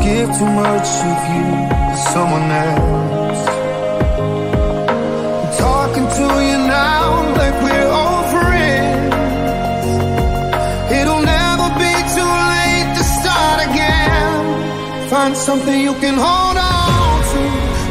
give 0.04 0.30
too 0.38 0.52
much 0.64 0.90
of 1.12 1.20
you 1.34 1.48
to 1.92 1.98
someone 2.14 2.50
else. 2.68 3.44
I'm 5.44 5.52
talking 5.68 6.08
to 6.18 6.28
you 6.50 6.58
now 6.82 7.06
like 7.40 7.56
we're 7.66 7.90
old 8.02 8.26
friends. 8.34 9.14
It'll 11.00 11.24
never 11.38 11.68
be 11.84 11.94
too 12.16 12.32
late 12.56 12.90
to 12.98 13.04
start 13.18 13.58
again. 13.70 15.10
Find 15.10 15.34
something 15.36 15.78
you 15.88 15.94
can 16.04 16.16
hold 16.26 16.58
on 16.58 17.16
to. 17.32 17.42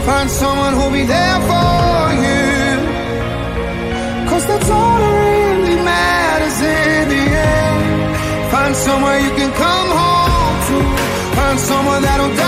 Find 0.08 0.28
someone 0.30 0.72
who'll 0.76 0.96
be 1.00 1.04
there 1.16 1.40
for 1.50 2.00
you. 2.24 2.46
Cause 4.28 4.44
that's 4.50 4.70
all 4.70 4.98
that 5.02 5.14
really 5.26 5.76
matters 5.92 6.58
in 6.60 7.08
the 7.14 7.24
end. 7.54 8.50
Find 8.52 8.74
somewhere 8.76 9.18
you 9.20 9.32
can 9.40 9.52
come 9.52 9.88
home 9.88 9.95
one 11.96 12.02
that'll 12.02 12.45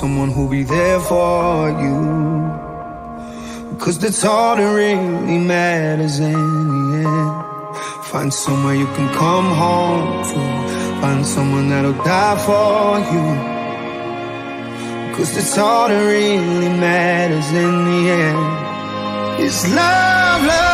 someone 0.00 0.30
who'll 0.30 0.48
be 0.48 0.62
there 0.62 0.98
for 0.98 1.68
you. 1.84 1.98
Cause 3.78 3.98
that's 3.98 4.24
all 4.24 4.56
that 4.56 4.72
really 4.82 5.38
matters 5.38 6.18
in 6.18 6.32
the 6.32 7.06
end. 7.06 8.06
Find 8.06 8.32
somewhere 8.32 8.76
you 8.82 8.86
can 8.96 9.08
come 9.24 9.48
home 9.64 10.24
to. 10.30 10.40
Find 11.02 11.26
someone 11.26 11.68
that'll 11.68 12.02
die 12.12 12.38
for 12.48 12.98
you. 13.12 13.26
Cause 15.14 15.34
that's 15.34 15.58
all 15.58 15.88
that 15.88 16.02
really 16.14 16.72
matters 16.88 17.48
in 17.64 17.74
the 17.88 18.00
end. 18.24 18.60
Love, 19.40 19.64
love, 19.74 20.42
love, 20.46 20.69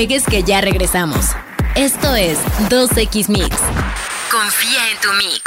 despegues 0.00 0.24
que 0.24 0.42
ya 0.42 0.62
regresamos. 0.62 1.26
Esto 1.76 2.14
es 2.16 2.38
2X 2.70 3.28
Mix. 3.28 3.48
Confía 4.30 4.90
en 4.90 5.00
tu 5.00 5.12
mix. 5.18 5.42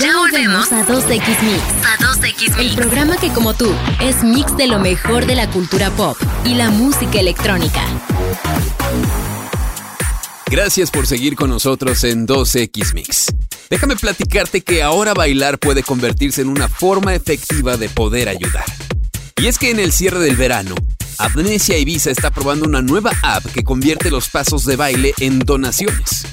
Ya 0.00 0.16
volvemos 0.16 0.72
a 0.72 0.86
2X 0.86 1.42
Mix. 1.42 1.62
A 1.84 1.98
2X 1.98 2.56
Mix. 2.56 2.58
El 2.58 2.74
programa 2.74 3.18
que 3.18 3.28
como 3.28 3.52
tú 3.52 3.70
es 4.00 4.22
mix 4.22 4.56
de 4.56 4.68
lo 4.68 4.78
mejor 4.78 5.26
de 5.26 5.34
la 5.34 5.50
cultura 5.50 5.90
pop 5.90 6.16
y 6.46 6.54
la 6.54 6.70
música 6.70 7.20
electrónica. 7.20 7.82
Gracias 10.46 10.90
por 10.90 11.06
seguir 11.06 11.36
con 11.36 11.50
nosotros 11.50 12.04
en 12.04 12.26
2X 12.26 12.94
Mix. 12.94 13.26
Déjame 13.68 13.96
platicarte 13.96 14.62
que 14.62 14.82
ahora 14.82 15.12
bailar 15.12 15.58
puede 15.58 15.82
convertirse 15.82 16.40
en 16.40 16.48
una 16.48 16.68
forma 16.68 17.14
efectiva 17.14 17.76
de 17.76 17.90
poder 17.90 18.30
ayudar. 18.30 18.64
Y 19.36 19.46
es 19.46 19.58
que 19.58 19.70
en 19.70 19.78
el 19.78 19.92
cierre 19.92 20.20
del 20.20 20.36
verano, 20.36 20.74
Amnesia 21.22 21.78
Ibiza 21.78 22.10
está 22.10 22.32
probando 22.32 22.66
una 22.66 22.82
nueva 22.82 23.12
app 23.22 23.46
que 23.46 23.62
convierte 23.62 24.10
los 24.10 24.28
pasos 24.28 24.64
de 24.64 24.74
baile 24.74 25.14
en 25.20 25.38
donaciones. 25.38 26.26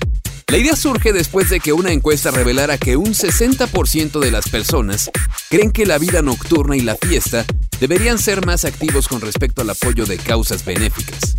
La 0.47 0.57
idea 0.57 0.75
surge 0.75 1.13
después 1.13 1.47
de 1.51 1.59
que 1.59 1.73
una 1.73 1.91
encuesta 1.91 2.31
revelara 2.31 2.79
que 2.79 2.97
un 2.97 3.13
60% 3.13 4.19
de 4.19 4.31
las 4.31 4.49
personas 4.49 5.11
creen 5.47 5.71
que 5.71 5.85
la 5.85 5.99
vida 5.99 6.23
nocturna 6.23 6.75
y 6.75 6.81
la 6.81 6.95
fiesta 6.95 7.45
deberían 7.79 8.17
ser 8.17 8.47
más 8.47 8.65
activos 8.65 9.07
con 9.07 9.21
respecto 9.21 9.61
al 9.61 9.69
apoyo 9.69 10.07
de 10.07 10.17
causas 10.17 10.65
benéficas. 10.65 11.35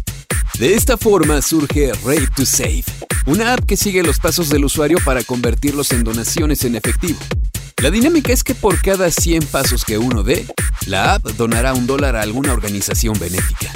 De 0.60 0.74
esta 0.74 0.96
forma 0.96 1.42
surge 1.42 1.90
Rate 2.04 2.28
to 2.36 2.46
Save, 2.46 2.84
una 3.26 3.54
app 3.54 3.66
que 3.66 3.76
sigue 3.76 4.04
los 4.04 4.20
pasos 4.20 4.48
del 4.48 4.64
usuario 4.64 4.98
para 5.04 5.24
convertirlos 5.24 5.90
en 5.90 6.04
donaciones 6.04 6.64
en 6.64 6.76
efectivo. 6.76 7.18
La 7.80 7.90
dinámica 7.90 8.30
es 8.30 8.44
que 8.44 8.54
por 8.54 8.82
cada 8.82 9.10
100 9.10 9.46
pasos 9.46 9.86
que 9.86 9.96
uno 9.96 10.22
dé, 10.22 10.46
la 10.86 11.14
app 11.14 11.24
donará 11.30 11.72
un 11.72 11.86
dólar 11.86 12.14
a 12.14 12.20
alguna 12.20 12.52
organización 12.52 13.18
benéfica. 13.18 13.72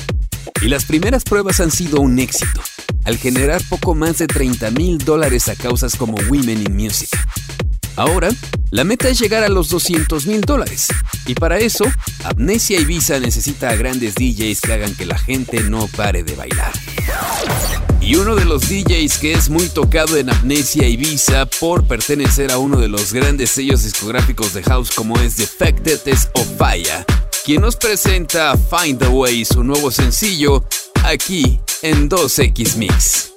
Y 0.60 0.68
las 0.68 0.84
primeras 0.84 1.24
pruebas 1.24 1.58
han 1.60 1.70
sido 1.70 2.00
un 2.00 2.18
éxito, 2.18 2.60
al 3.04 3.16
generar 3.16 3.62
poco 3.70 3.94
más 3.94 4.18
de 4.18 4.26
30 4.26 4.72
mil 4.72 4.98
dólares 4.98 5.48
a 5.48 5.56
causas 5.56 5.96
como 5.96 6.18
Women 6.28 6.66
in 6.66 6.76
Music. 6.76 7.08
Ahora, 7.96 8.28
la 8.70 8.84
meta 8.84 9.08
es 9.08 9.18
llegar 9.18 9.42
a 9.42 9.48
los 9.48 9.70
200 9.70 10.26
mil 10.26 10.42
dólares. 10.42 10.88
Y 11.24 11.34
para 11.34 11.58
eso, 11.58 11.86
Amnesia 12.24 12.78
Ibiza 12.78 13.20
necesita 13.20 13.70
a 13.70 13.74
grandes 13.74 14.16
DJs 14.16 14.60
que 14.60 14.72
hagan 14.74 14.94
que 14.94 15.06
la 15.06 15.18
gente 15.18 15.62
no 15.62 15.86
pare 15.88 16.22
de 16.24 16.34
bailar. 16.34 16.72
Y 18.04 18.16
uno 18.16 18.34
de 18.34 18.44
los 18.44 18.68
DJs 18.68 19.16
que 19.16 19.32
es 19.32 19.48
muy 19.48 19.66
tocado 19.66 20.18
en 20.18 20.28
Amnesia 20.28 20.86
Ibiza 20.86 21.46
por 21.46 21.86
pertenecer 21.86 22.52
a 22.52 22.58
uno 22.58 22.78
de 22.78 22.88
los 22.88 23.14
grandes 23.14 23.50
sellos 23.50 23.82
discográficos 23.82 24.52
de 24.52 24.62
house 24.62 24.90
como 24.90 25.18
es 25.20 25.38
Defected 25.38 26.00
es 26.04 26.28
Ofaya, 26.34 27.06
quien 27.46 27.62
nos 27.62 27.76
presenta 27.76 28.58
Find 28.58 28.98
the 28.98 29.08
Way, 29.08 29.46
su 29.46 29.64
nuevo 29.64 29.90
sencillo, 29.90 30.62
aquí 31.02 31.58
en 31.80 32.10
2X 32.10 32.76
Mix. 32.76 33.33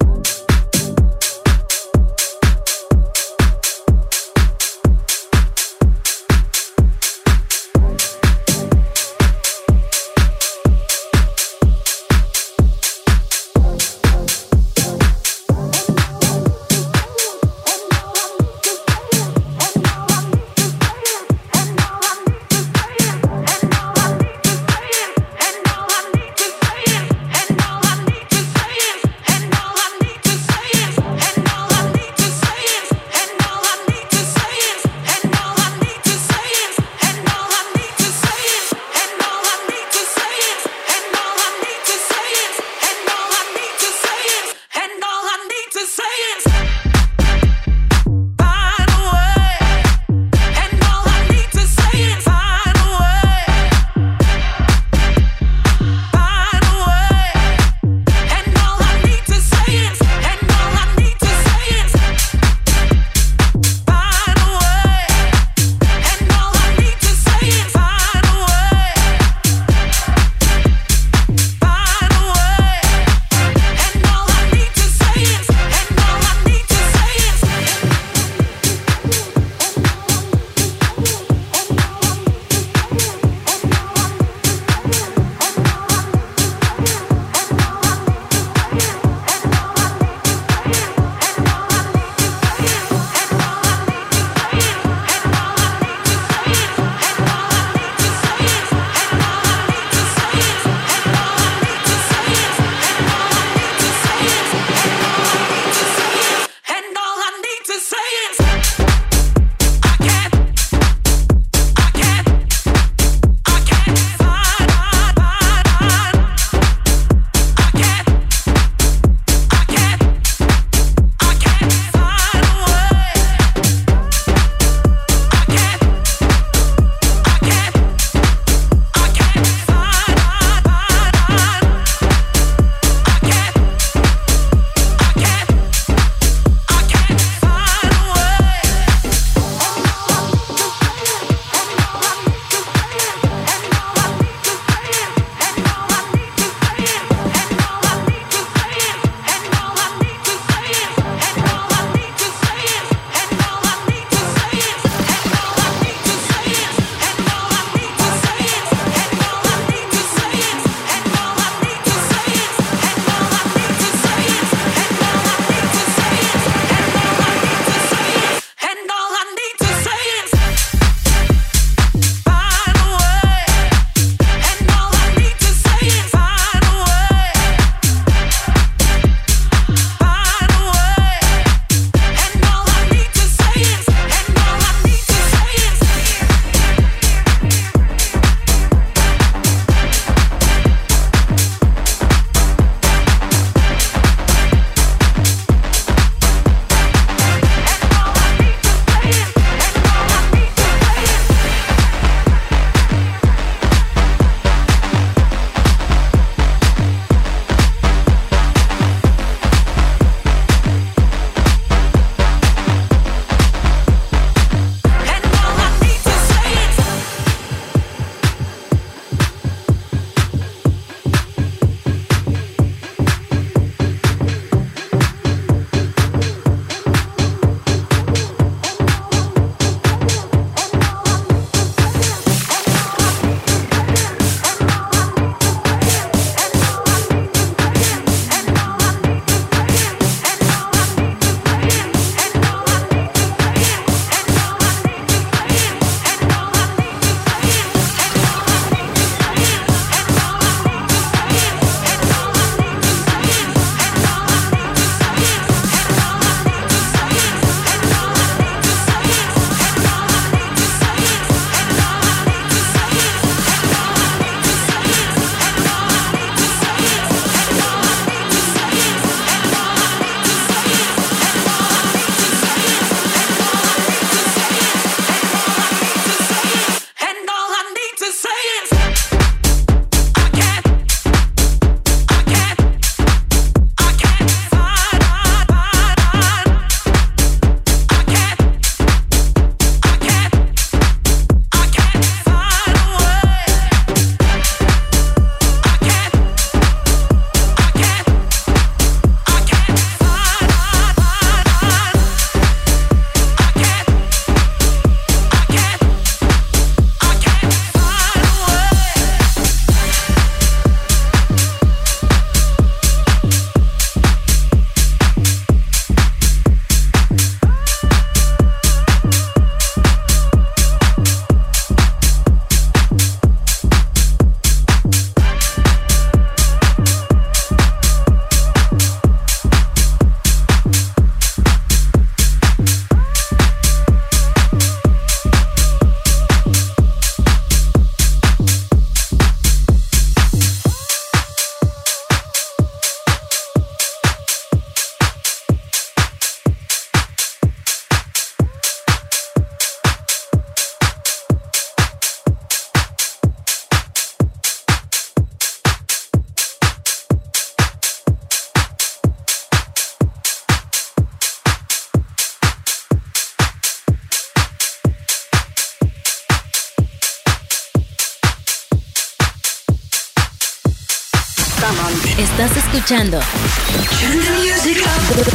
Estás 372.87 373.01
escuchando 373.01 373.19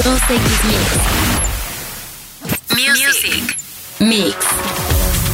2X 0.03 0.39
Music. 2.79 3.57
Mix. 4.01 4.37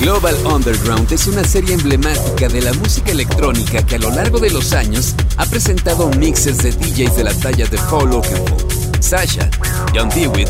Global 0.00 0.34
Underground 0.44 1.12
es 1.12 1.28
una 1.28 1.44
serie 1.44 1.74
emblemática 1.74 2.48
de 2.48 2.60
la 2.60 2.72
música 2.72 3.12
electrónica 3.12 3.86
que 3.86 3.94
a 3.94 3.98
lo 4.00 4.10
largo 4.10 4.40
de 4.40 4.50
los 4.50 4.72
años 4.72 5.14
ha 5.36 5.46
presentado 5.46 6.10
mixes 6.10 6.58
de 6.58 6.72
DJs 6.72 7.18
de 7.18 7.22
la 7.22 7.34
talla 7.34 7.66
de 7.66 7.78
Paul 7.88 8.12
Oakenfold, 8.12 9.00
Sasha, 9.00 9.48
John 9.94 10.08
Dewitt, 10.08 10.48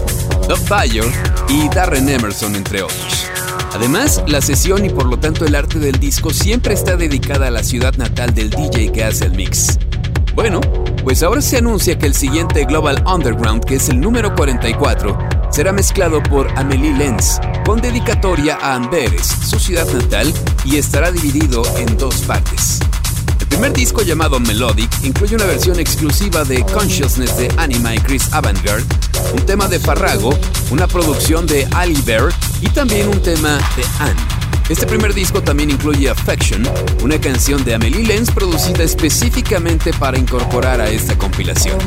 Doug 0.48 0.60
Fire 0.60 1.04
y 1.50 1.68
Darren 1.68 2.08
Emerson, 2.08 2.56
entre 2.56 2.82
otros. 2.82 3.26
Además, 3.74 4.22
la 4.26 4.40
sesión 4.40 4.86
y 4.86 4.88
por 4.88 5.04
lo 5.04 5.18
tanto 5.18 5.44
el 5.44 5.54
arte 5.54 5.78
del 5.78 6.00
disco 6.00 6.30
siempre 6.30 6.72
está 6.72 6.96
dedicada 6.96 7.48
a 7.48 7.50
la 7.50 7.62
ciudad 7.62 7.94
natal 7.98 8.34
del 8.34 8.48
DJ 8.48 8.90
que 8.90 9.04
hace 9.04 9.26
el 9.26 9.32
mix. 9.32 9.78
Bueno, 10.34 10.62
pues 11.02 11.22
ahora 11.22 11.40
se 11.40 11.56
anuncia 11.56 11.98
que 11.98 12.06
el 12.06 12.14
siguiente 12.14 12.64
Global 12.64 13.02
Underground, 13.06 13.64
que 13.64 13.76
es 13.76 13.88
el 13.88 14.00
número 14.00 14.34
44, 14.34 15.18
será 15.50 15.72
mezclado 15.72 16.22
por 16.22 16.48
Amelie 16.58 16.92
Lenz, 16.92 17.40
con 17.64 17.80
dedicatoria 17.80 18.58
a 18.60 18.74
Amberes, 18.74 19.26
su 19.26 19.58
ciudad 19.58 19.86
natal, 19.92 20.32
y 20.64 20.76
estará 20.76 21.10
dividido 21.10 21.62
en 21.76 21.96
dos 21.96 22.16
partes. 22.22 22.80
El 23.40 23.46
primer 23.46 23.72
disco 23.72 24.02
llamado 24.02 24.38
Melodic 24.40 24.90
incluye 25.04 25.34
una 25.34 25.46
versión 25.46 25.80
exclusiva 25.80 26.44
de 26.44 26.64
Consciousness 26.64 27.36
de 27.36 27.52
Anima 27.56 27.94
y 27.94 27.98
Chris 27.98 28.32
Avantgarde, 28.32 28.86
un 29.32 29.44
tema 29.46 29.68
de 29.68 29.78
Farrago, 29.78 30.30
una 30.70 30.86
producción 30.86 31.46
de 31.46 31.66
Ali 31.74 32.00
Bear 32.02 32.32
y 32.60 32.68
también 32.68 33.08
un 33.08 33.20
tema 33.22 33.58
de 33.76 33.84
Anne. 34.00 34.37
Este 34.68 34.86
primer 34.86 35.14
disco 35.14 35.42
también 35.42 35.70
incluye 35.70 36.10
Affection, 36.10 36.62
una 37.02 37.18
canción 37.18 37.64
de 37.64 37.74
Amelie 37.74 38.04
Lenz 38.04 38.30
producida 38.30 38.82
específicamente 38.84 39.94
para 39.94 40.18
incorporar 40.18 40.82
a 40.82 40.90
esta 40.90 41.16
compilación. 41.16 41.78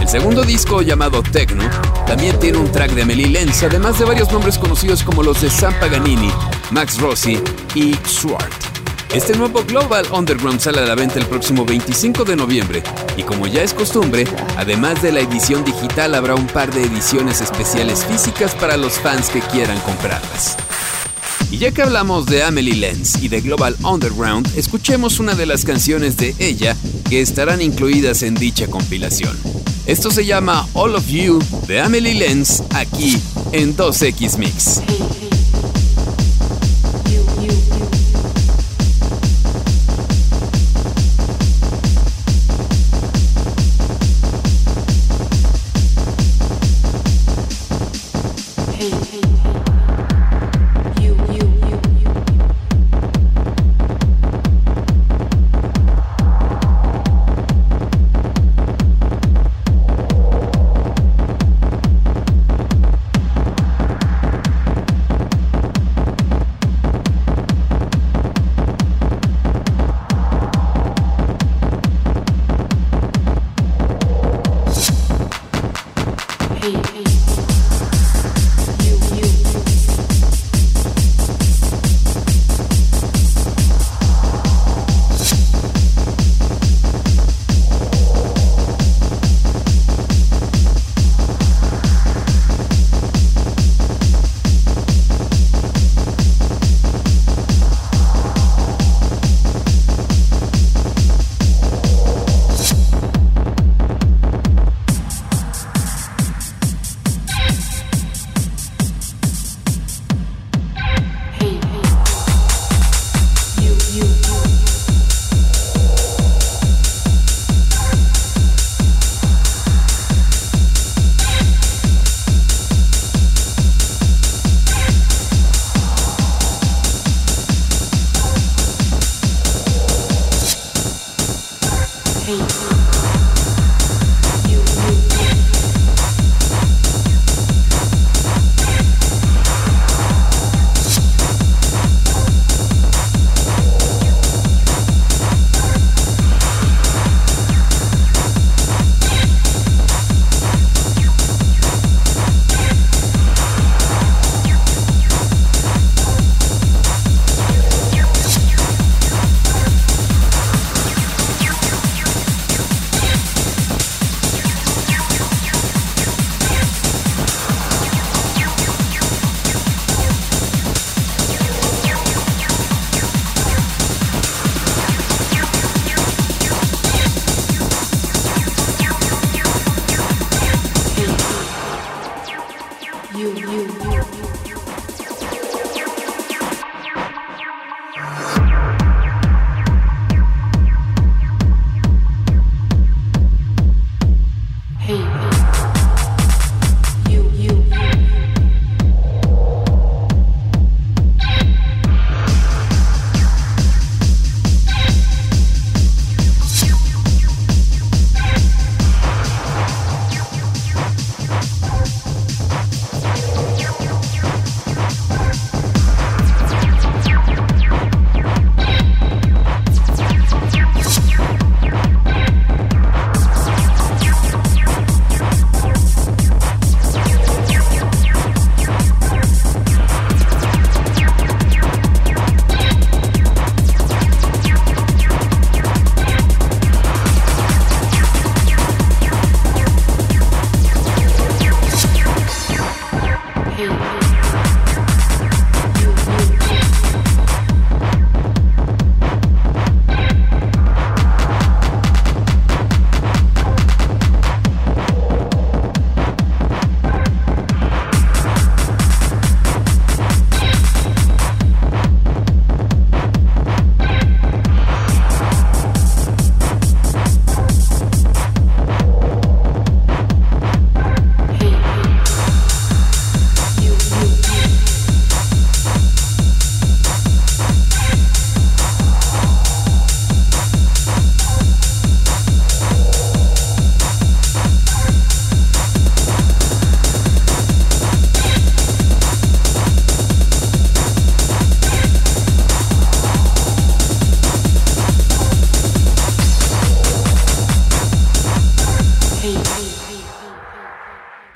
El 0.00 0.08
segundo 0.08 0.44
disco, 0.44 0.80
llamado 0.80 1.24
Techno, 1.24 1.68
también 2.06 2.38
tiene 2.38 2.58
un 2.58 2.70
track 2.70 2.92
de 2.92 3.02
Amelie 3.02 3.30
Lenz, 3.30 3.64
además 3.64 3.98
de 3.98 4.04
varios 4.04 4.30
nombres 4.30 4.58
conocidos 4.58 5.02
como 5.02 5.24
los 5.24 5.42
de 5.42 5.50
Sam 5.50 5.74
Paganini, 5.80 6.30
Max 6.70 7.00
Rossi 7.00 7.40
y 7.74 7.96
Swart. 8.06 8.52
Este 9.12 9.36
nuevo 9.36 9.64
Global 9.64 10.06
Underground 10.12 10.60
sale 10.60 10.82
a 10.82 10.86
la 10.86 10.94
venta 10.94 11.18
el 11.18 11.26
próximo 11.26 11.64
25 11.64 12.24
de 12.24 12.36
noviembre 12.36 12.82
y 13.16 13.24
como 13.24 13.48
ya 13.48 13.62
es 13.62 13.74
costumbre, 13.74 14.24
además 14.56 15.02
de 15.02 15.10
la 15.10 15.20
edición 15.20 15.64
digital 15.64 16.14
habrá 16.14 16.36
un 16.36 16.46
par 16.46 16.72
de 16.72 16.84
ediciones 16.84 17.40
especiales 17.40 18.04
físicas 18.04 18.54
para 18.54 18.76
los 18.76 19.00
fans 19.00 19.30
que 19.30 19.40
quieran 19.40 19.80
comprarlas. 19.80 20.56
Y 21.54 21.58
ya 21.58 21.70
que 21.70 21.82
hablamos 21.82 22.26
de 22.26 22.42
Amelie 22.42 22.74
Lenz 22.74 23.22
y 23.22 23.28
de 23.28 23.40
Global 23.40 23.76
Underground, 23.84 24.50
escuchemos 24.56 25.20
una 25.20 25.36
de 25.36 25.46
las 25.46 25.64
canciones 25.64 26.16
de 26.16 26.34
ella 26.40 26.76
que 27.08 27.20
estarán 27.20 27.62
incluidas 27.62 28.24
en 28.24 28.34
dicha 28.34 28.66
compilación. 28.66 29.38
Esto 29.86 30.10
se 30.10 30.26
llama 30.26 30.66
All 30.72 30.96
of 30.96 31.06
You 31.06 31.38
de 31.68 31.80
Amelie 31.80 32.14
Lenz 32.16 32.60
aquí 32.70 33.16
en 33.52 33.76
2X 33.76 34.36
Mix. 34.36 34.80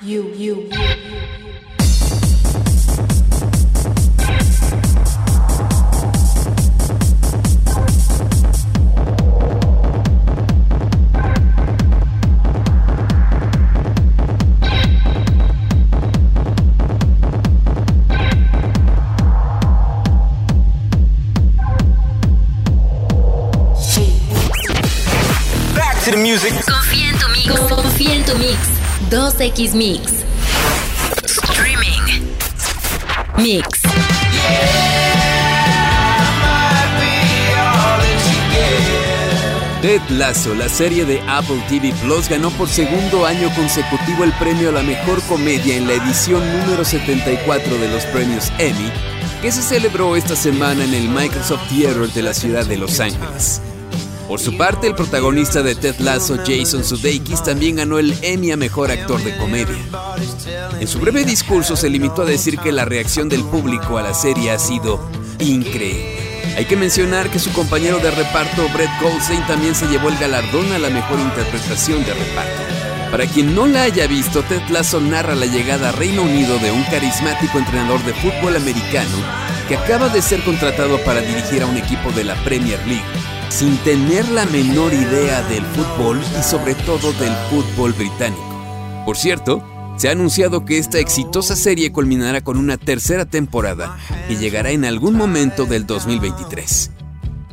you, 0.09 0.33
you. 0.33 0.78
2X 29.39 29.73
Mix. 29.73 30.25
Streaming. 31.23 32.27
Mix. 33.37 33.69
Ted 39.81 40.01
Lasso, 40.09 40.53
la 40.55 40.67
serie 40.67 41.05
de 41.05 41.21
Apple 41.21 41.63
TV 41.69 41.93
Plus, 42.03 42.27
ganó 42.27 42.49
por 42.51 42.67
segundo 42.67 43.25
año 43.25 43.49
consecutivo 43.55 44.25
el 44.25 44.33
premio 44.33 44.69
a 44.69 44.73
la 44.73 44.83
mejor 44.83 45.21
comedia 45.23 45.77
en 45.77 45.87
la 45.87 45.93
edición 45.93 46.41
número 46.59 46.83
74 46.83 47.77
de 47.77 47.87
los 47.87 48.03
premios 48.07 48.51
Emmy, 48.57 48.91
que 49.41 49.53
se 49.53 49.61
celebró 49.61 50.17
esta 50.17 50.35
semana 50.35 50.83
en 50.83 50.93
el 50.93 51.07
Microsoft 51.07 51.69
Theater 51.69 52.09
de 52.09 52.23
la 52.23 52.33
ciudad 52.33 52.65
de 52.65 52.75
Los 52.75 52.99
Ángeles. 52.99 53.61
Por 54.29 54.39
su 54.39 54.55
parte, 54.55 54.85
el 54.85 54.93
protagonista 54.93 55.63
de 55.63 55.73
Ted 55.73 55.95
Lasso, 56.01 56.37
Jason 56.45 56.83
Sudeikis, 56.85 57.43
también 57.43 57.77
ganó 57.77 57.97
el 57.97 58.15
Emmy 58.21 58.51
a 58.51 58.57
Mejor 58.57 58.91
Actor 58.91 59.23
de 59.23 59.35
Comedia. 59.35 59.75
En 60.79 60.87
su 60.87 60.99
breve 60.99 61.25
discurso 61.25 61.75
se 61.75 61.89
limitó 61.89 62.21
a 62.21 62.25
decir 62.25 62.59
que 62.59 62.71
la 62.71 62.85
reacción 62.85 63.27
del 63.27 63.43
público 63.43 63.97
a 63.97 64.03
la 64.03 64.13
serie 64.13 64.51
ha 64.51 64.59
sido 64.59 65.01
increíble. 65.39 66.43
Hay 66.55 66.65
que 66.65 66.77
mencionar 66.77 67.31
que 67.31 67.39
su 67.39 67.51
compañero 67.53 67.97
de 67.97 68.11
reparto, 68.11 68.69
Brett 68.71 68.91
Goldstein, 69.01 69.47
también 69.47 69.73
se 69.73 69.87
llevó 69.87 70.09
el 70.09 70.19
galardón 70.19 70.71
a 70.73 70.77
la 70.77 70.91
mejor 70.91 71.19
interpretación 71.19 72.05
de 72.05 72.13
reparto. 72.13 73.09
Para 73.09 73.25
quien 73.25 73.55
no 73.55 73.65
la 73.65 73.81
haya 73.81 74.05
visto, 74.05 74.43
Ted 74.43 74.61
Lasso 74.69 75.01
narra 75.01 75.33
la 75.33 75.47
llegada 75.47 75.89
a 75.89 75.93
Reino 75.93 76.21
Unido 76.21 76.59
de 76.59 76.71
un 76.71 76.83
carismático 76.83 77.57
entrenador 77.57 78.03
de 78.03 78.13
fútbol 78.13 78.55
americano 78.55 79.17
que 79.67 79.75
acaba 79.75 80.07
de 80.07 80.21
ser 80.21 80.43
contratado 80.43 80.99
para 81.03 81.19
dirigir 81.21 81.63
a 81.63 81.65
un 81.65 81.77
equipo 81.77 82.11
de 82.11 82.25
la 82.25 82.35
Premier 82.43 82.79
League 82.85 83.28
sin 83.49 83.77
tener 83.79 84.27
la 84.29 84.45
menor 84.45 84.93
idea 84.93 85.41
del 85.49 85.65
fútbol 85.65 86.21
y 86.39 86.43
sobre 86.43 86.75
todo 86.75 87.11
del 87.13 87.33
fútbol 87.49 87.93
británico. 87.93 88.43
Por 89.05 89.17
cierto, 89.17 89.63
se 89.97 90.07
ha 90.07 90.11
anunciado 90.11 90.65
que 90.65 90.77
esta 90.77 90.99
exitosa 90.99 91.55
serie 91.55 91.91
culminará 91.91 92.41
con 92.41 92.57
una 92.57 92.77
tercera 92.77 93.25
temporada 93.25 93.97
y 94.29 94.37
llegará 94.37 94.69
en 94.71 94.85
algún 94.85 95.15
momento 95.15 95.65
del 95.65 95.85
2023. 95.85 96.91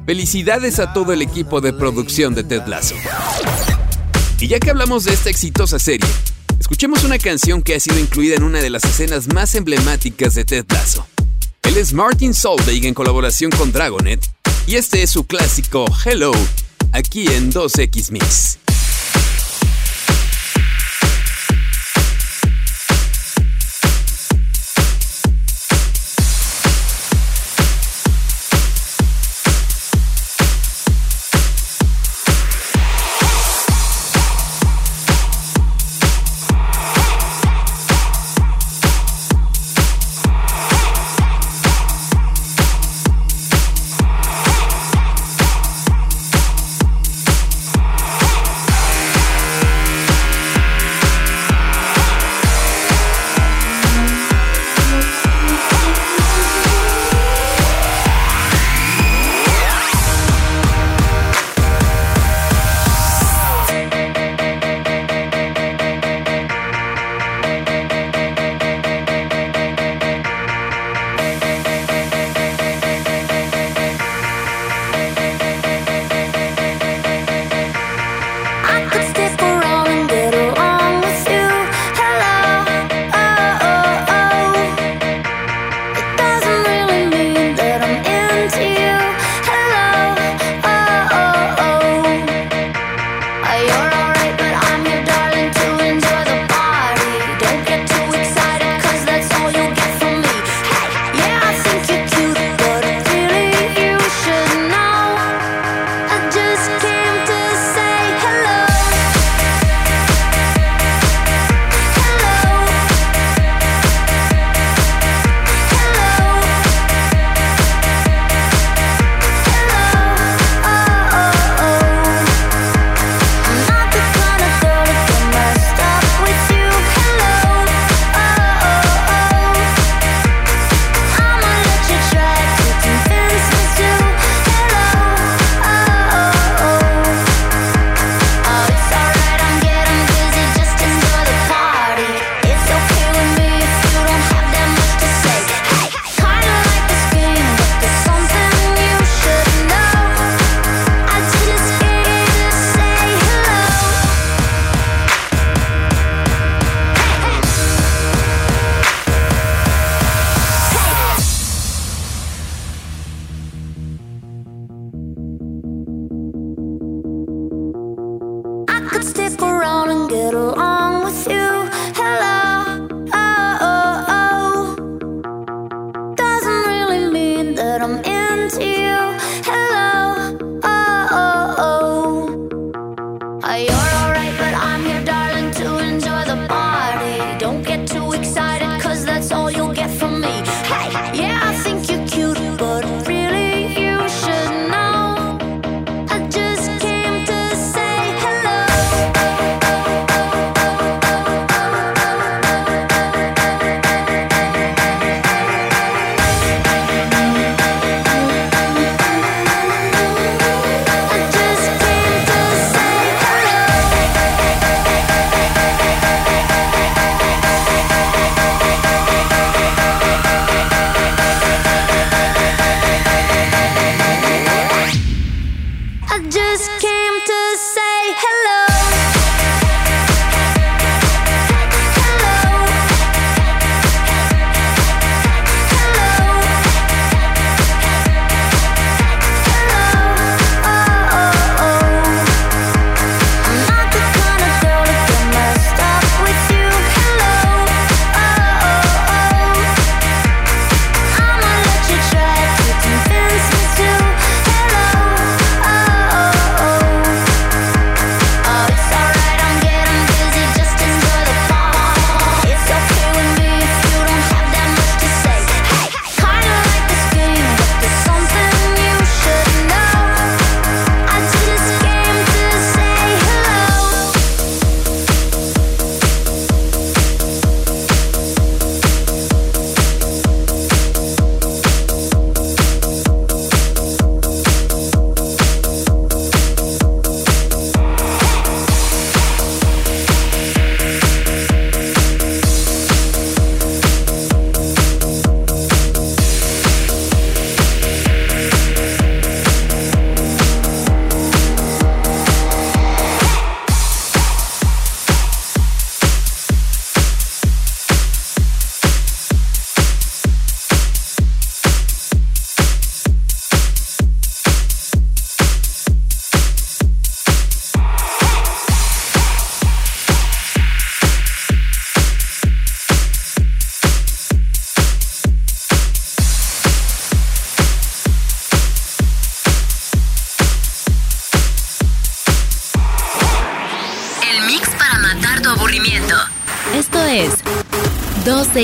Felicidades 0.05 0.79
a 0.79 0.93
todo 0.93 1.13
el 1.13 1.23
equipo 1.23 1.61
de 1.61 1.73
producción 1.73 2.35
de 2.35 2.45
Ted 2.45 2.67
Lasso. 2.67 2.95
Y 4.39 4.49
ya 4.49 4.61
que 4.61 4.71
hablamos 4.71 5.05
de 5.05 5.15
esta 5.15 5.31
exitosa 5.31 5.79
serie, 5.79 6.09
escuchemos 6.61 7.05
una 7.05 7.19
canción 7.19 7.63
que 7.63 7.75
ha 7.75 7.81
sido 7.81 7.99
incluida 7.99 8.37
en 8.37 8.45
una 8.45 8.61
de 8.61 8.71
las 8.71 8.85
escenas 8.85 9.33
más 9.33 9.55
emblemáticas 9.55 10.35
de 10.35 10.45
Ted 10.45 10.67
Lasso. 10.69 11.07
Él 11.63 11.79
es 11.79 11.93
Martin 11.93 12.35
Solveig 12.35 12.85
en 12.85 12.95
colaboración 12.95 13.51
con 13.51 13.73
Dragonet 13.73 14.36
y 14.67 14.77
este 14.77 15.03
es 15.03 15.11
su 15.11 15.27
clásico 15.27 15.85
Hello, 16.05 16.33
aquí 16.93 17.27
en 17.29 17.53
2X 17.53 18.11
Mix. 18.11 18.66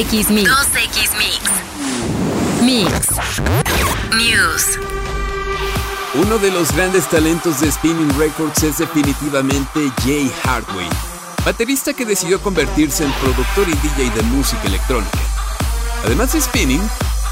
2X 0.02 0.30
Mix. 0.30 0.50
2X 0.50 1.16
Mix. 1.16 1.40
Mix. 2.60 3.06
News. 4.16 4.78
Uno 6.14 6.38
de 6.38 6.50
los 6.50 6.72
grandes 6.74 7.08
talentos 7.08 7.60
de 7.60 7.70
Spinning 7.70 8.18
Records 8.18 8.64
es 8.64 8.78
definitivamente 8.78 9.92
Jay 10.02 10.28
Hardway, 10.42 10.88
baterista 11.44 11.94
que 11.94 12.04
decidió 12.04 12.40
convertirse 12.40 13.04
en 13.04 13.12
productor 13.12 13.68
y 13.68 13.74
DJ 13.76 14.10
de 14.10 14.22
música 14.22 14.64
electrónica. 14.64 15.20
Además 16.04 16.32
de 16.32 16.40
Spinning, 16.40 16.82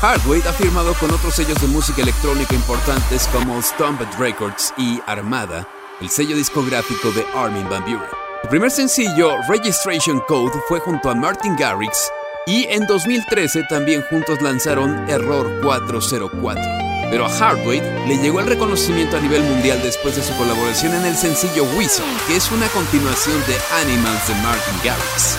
Hardway 0.01 0.41
ha 0.43 0.53
firmado 0.53 0.95
con 0.95 1.11
otros 1.11 1.35
sellos 1.35 1.61
de 1.61 1.67
música 1.67 2.03
electrónica 2.03 2.55
importantes 2.55 3.29
como 3.33 3.61
Stomped 3.61 4.09
Records 4.17 4.73
y 4.77 5.01
Armada, 5.07 5.67
el 6.01 6.09
sello 6.09 6.37
discográfico 6.37 7.11
de 7.11 7.27
Armin 7.35 7.69
Van 7.69 7.83
Buren. 7.83 8.09
Su 8.43 8.49
primer 8.49 8.71
sencillo, 8.71 9.39
Registration 9.49 10.23
Code, 10.29 10.53
fue 10.69 10.79
junto 10.79 11.11
a 11.11 11.17
Martin 11.17 11.57
Garrix 11.57 12.11
y 12.51 12.67
en 12.69 12.85
2013 12.85 13.63
también 13.69 14.03
juntos 14.03 14.43
lanzaron 14.43 15.09
Error 15.09 15.61
404. 15.63 16.61
Pero 17.09 17.25
a 17.25 17.29
Hardway 17.29 17.81
le 18.09 18.17
llegó 18.17 18.41
el 18.41 18.47
reconocimiento 18.47 19.17
a 19.17 19.21
nivel 19.21 19.45
mundial 19.45 19.81
después 19.85 20.17
de 20.17 20.23
su 20.23 20.37
colaboración 20.37 20.93
en 20.95 21.05
el 21.05 21.17
sencillo 21.17 21.63
Whistle, 21.77 22.05
que 22.27 22.35
es 22.35 22.51
una 22.51 22.67
continuación 22.69 23.41
de 23.47 23.57
Animals 23.83 24.27
de 24.27 24.35
Martin 24.43 24.75
Garrix. 24.83 25.37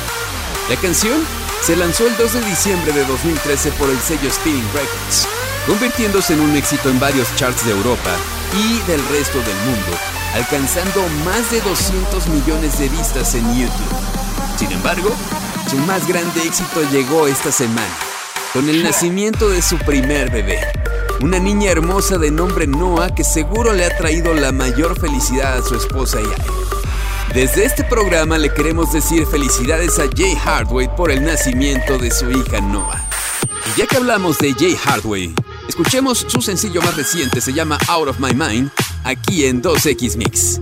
La 0.69 0.77
canción 0.77 1.21
se 1.61 1.75
lanzó 1.75 2.07
el 2.07 2.15
2 2.15 2.33
de 2.33 2.45
diciembre 2.45 2.93
de 2.93 3.03
2013 3.03 3.73
por 3.73 3.89
el 3.89 3.99
sello 3.99 4.31
Spinning 4.31 4.71
Records, 4.73 5.27
convirtiéndose 5.67 6.33
en 6.33 6.39
un 6.39 6.55
éxito 6.55 6.89
en 6.89 6.99
varios 6.99 7.35
charts 7.35 7.65
de 7.65 7.71
Europa 7.71 8.15
y 8.55 8.89
del 8.89 9.05
resto 9.09 9.39
del 9.39 9.57
mundo, 9.65 9.97
alcanzando 10.33 11.03
más 11.25 11.51
de 11.51 11.59
200 11.59 12.27
millones 12.29 12.79
de 12.79 12.87
vistas 12.87 13.35
en 13.35 13.43
YouTube. 13.53 14.11
Sin 14.57 14.71
embargo, 14.71 15.09
su 15.71 15.77
más 15.77 16.05
grande 16.05 16.43
éxito 16.43 16.81
llegó 16.91 17.27
esta 17.27 17.49
semana, 17.49 17.95
con 18.51 18.67
el 18.67 18.83
nacimiento 18.83 19.47
de 19.47 19.61
su 19.61 19.77
primer 19.77 20.29
bebé. 20.29 20.59
Una 21.21 21.39
niña 21.39 21.71
hermosa 21.71 22.17
de 22.17 22.29
nombre 22.29 22.67
Noah 22.67 23.15
que 23.15 23.23
seguro 23.23 23.71
le 23.71 23.85
ha 23.85 23.97
traído 23.97 24.33
la 24.33 24.51
mayor 24.51 24.99
felicidad 24.99 25.59
a 25.59 25.61
su 25.61 25.75
esposa 25.75 26.19
y 26.19 26.25
a 26.25 26.35
él. 26.35 26.53
Desde 27.33 27.63
este 27.63 27.85
programa 27.85 28.37
le 28.37 28.53
queremos 28.53 28.91
decir 28.91 29.25
felicidades 29.25 29.97
a 29.97 30.09
Jay 30.13 30.35
Hardway 30.35 30.93
por 30.93 31.09
el 31.09 31.23
nacimiento 31.23 31.97
de 31.97 32.11
su 32.11 32.29
hija 32.29 32.59
Noah. 32.59 33.01
Y 33.73 33.79
ya 33.79 33.87
que 33.87 33.95
hablamos 33.95 34.39
de 34.39 34.53
Jay 34.53 34.75
Hardway, 34.75 35.33
escuchemos 35.69 36.25
su 36.27 36.41
sencillo 36.41 36.81
más 36.81 36.97
reciente, 36.97 37.39
se 37.39 37.53
llama 37.53 37.77
Out 37.87 38.09
of 38.09 38.19
My 38.19 38.33
Mind, 38.33 38.71
aquí 39.05 39.45
en 39.45 39.63
2X 39.63 40.17
Mix. 40.17 40.59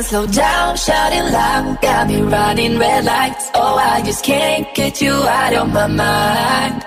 Can't 0.00 0.08
slow 0.08 0.26
down, 0.26 0.76
shouting 0.78 1.30
loud, 1.30 1.82
got 1.82 2.08
me 2.08 2.22
running 2.22 2.78
red 2.78 3.04
lights. 3.04 3.50
Oh, 3.54 3.76
I 3.76 4.00
just 4.02 4.24
can't 4.24 4.74
get 4.74 5.02
you 5.02 5.12
out 5.12 5.52
of 5.52 5.68
my 5.74 5.86
mind. 5.88 6.86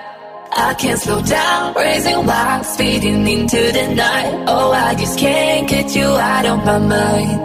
I 0.52 0.74
can't 0.80 1.00
slow 1.00 1.22
down, 1.22 1.76
raising 1.76 2.26
wild, 2.26 2.66
speeding 2.66 3.28
into 3.28 3.62
the 3.72 3.94
night. 3.94 4.46
Oh, 4.48 4.72
I 4.72 4.96
just 4.96 5.20
can't 5.20 5.70
get 5.70 5.96
you 5.96 6.06
out 6.06 6.46
of 6.48 6.66
my 6.66 6.80
mind. 6.80 7.40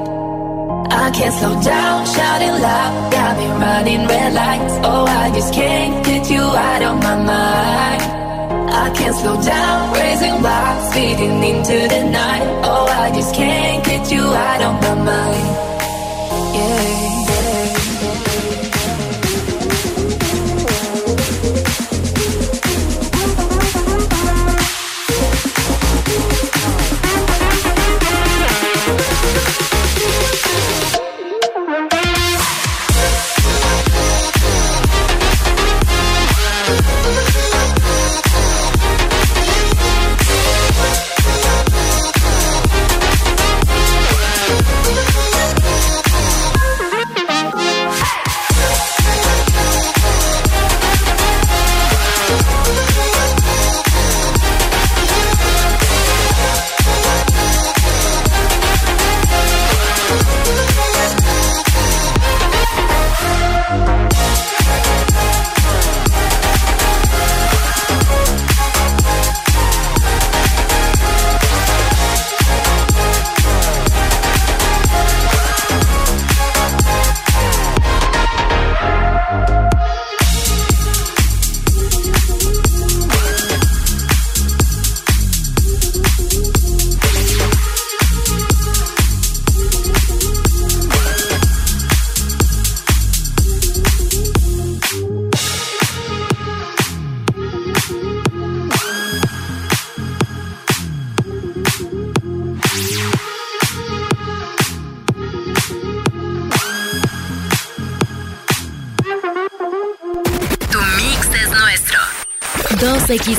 I 0.90 1.10
can't 1.10 1.34
slow 1.34 1.60
down, 1.60 2.06
shouting 2.06 2.62
loud, 2.62 3.12
got 3.12 3.36
me 3.36 3.48
running 3.64 4.08
red 4.08 4.32
lights. 4.32 4.74
Oh, 4.84 5.04
I 5.04 5.30
just 5.34 5.52
can't 5.52 6.02
get 6.06 6.30
you 6.30 6.40
out 6.40 6.82
of 6.82 6.96
my 7.02 7.16
mind. 7.32 8.02
I 8.72 8.90
can't 8.96 9.16
slow 9.16 9.36
down, 9.42 9.92
raising 9.92 10.42
wild, 10.42 10.92
speeding 10.92 11.42
into 11.44 11.78
the 11.94 12.04
night. 12.08 12.44
Oh, 12.64 12.86
I 12.86 13.10
just 13.14 13.34
can't 13.34 13.84
get 13.84 14.10
you 14.10 14.22
out 14.22 14.62
of 14.62 14.74
my 14.80 14.94
mind. 15.04 15.57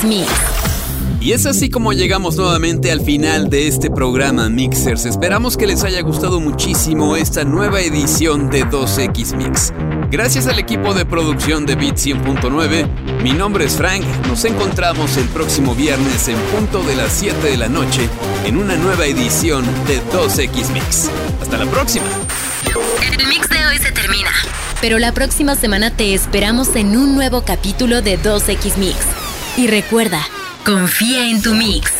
Mix. 0.04 0.28
Y 1.20 1.32
es 1.32 1.44
así 1.44 1.68
como 1.68 1.92
llegamos 1.92 2.36
nuevamente 2.36 2.90
al 2.90 3.02
final 3.02 3.50
de 3.50 3.68
este 3.68 3.90
programa 3.90 4.48
Mixers. 4.48 5.04
Esperamos 5.04 5.58
que 5.58 5.66
les 5.66 5.84
haya 5.84 6.00
gustado 6.00 6.40
muchísimo 6.40 7.14
esta 7.14 7.44
nueva 7.44 7.82
edición 7.82 8.48
de 8.48 8.64
2X 8.64 9.36
Mix. 9.36 9.72
Gracias 10.10 10.46
al 10.46 10.58
equipo 10.58 10.94
de 10.94 11.04
producción 11.04 11.66
de 11.66 11.76
Beat 11.76 11.96
100.9, 11.96 13.22
mi 13.22 13.32
nombre 13.32 13.66
es 13.66 13.76
Frank. 13.76 14.02
Nos 14.28 14.44
encontramos 14.46 15.18
el 15.18 15.28
próximo 15.28 15.74
viernes 15.74 16.26
en 16.28 16.38
punto 16.56 16.82
de 16.82 16.96
las 16.96 17.12
7 17.12 17.46
de 17.46 17.56
la 17.58 17.68
noche 17.68 18.08
en 18.46 18.56
una 18.56 18.76
nueva 18.76 19.04
edición 19.04 19.64
de 19.86 20.00
2X 20.12 20.72
Mix. 20.72 21.10
Hasta 21.42 21.58
la 21.58 21.66
próxima. 21.66 22.06
El 23.18 23.26
mix 23.28 23.48
de 23.50 23.66
hoy 23.66 23.78
se 23.78 23.92
termina. 23.92 24.30
Pero 24.80 24.98
la 24.98 25.12
próxima 25.12 25.54
semana 25.54 25.90
te 25.90 26.14
esperamos 26.14 26.74
en 26.74 26.96
un 26.96 27.14
nuevo 27.14 27.42
capítulo 27.42 28.00
de 28.00 28.18
2X 28.18 28.78
Mix. 28.78 29.19
Y 29.60 29.66
recuerda, 29.66 30.26
confía 30.64 31.28
en 31.28 31.42
tu 31.42 31.52
mix. 31.52 31.92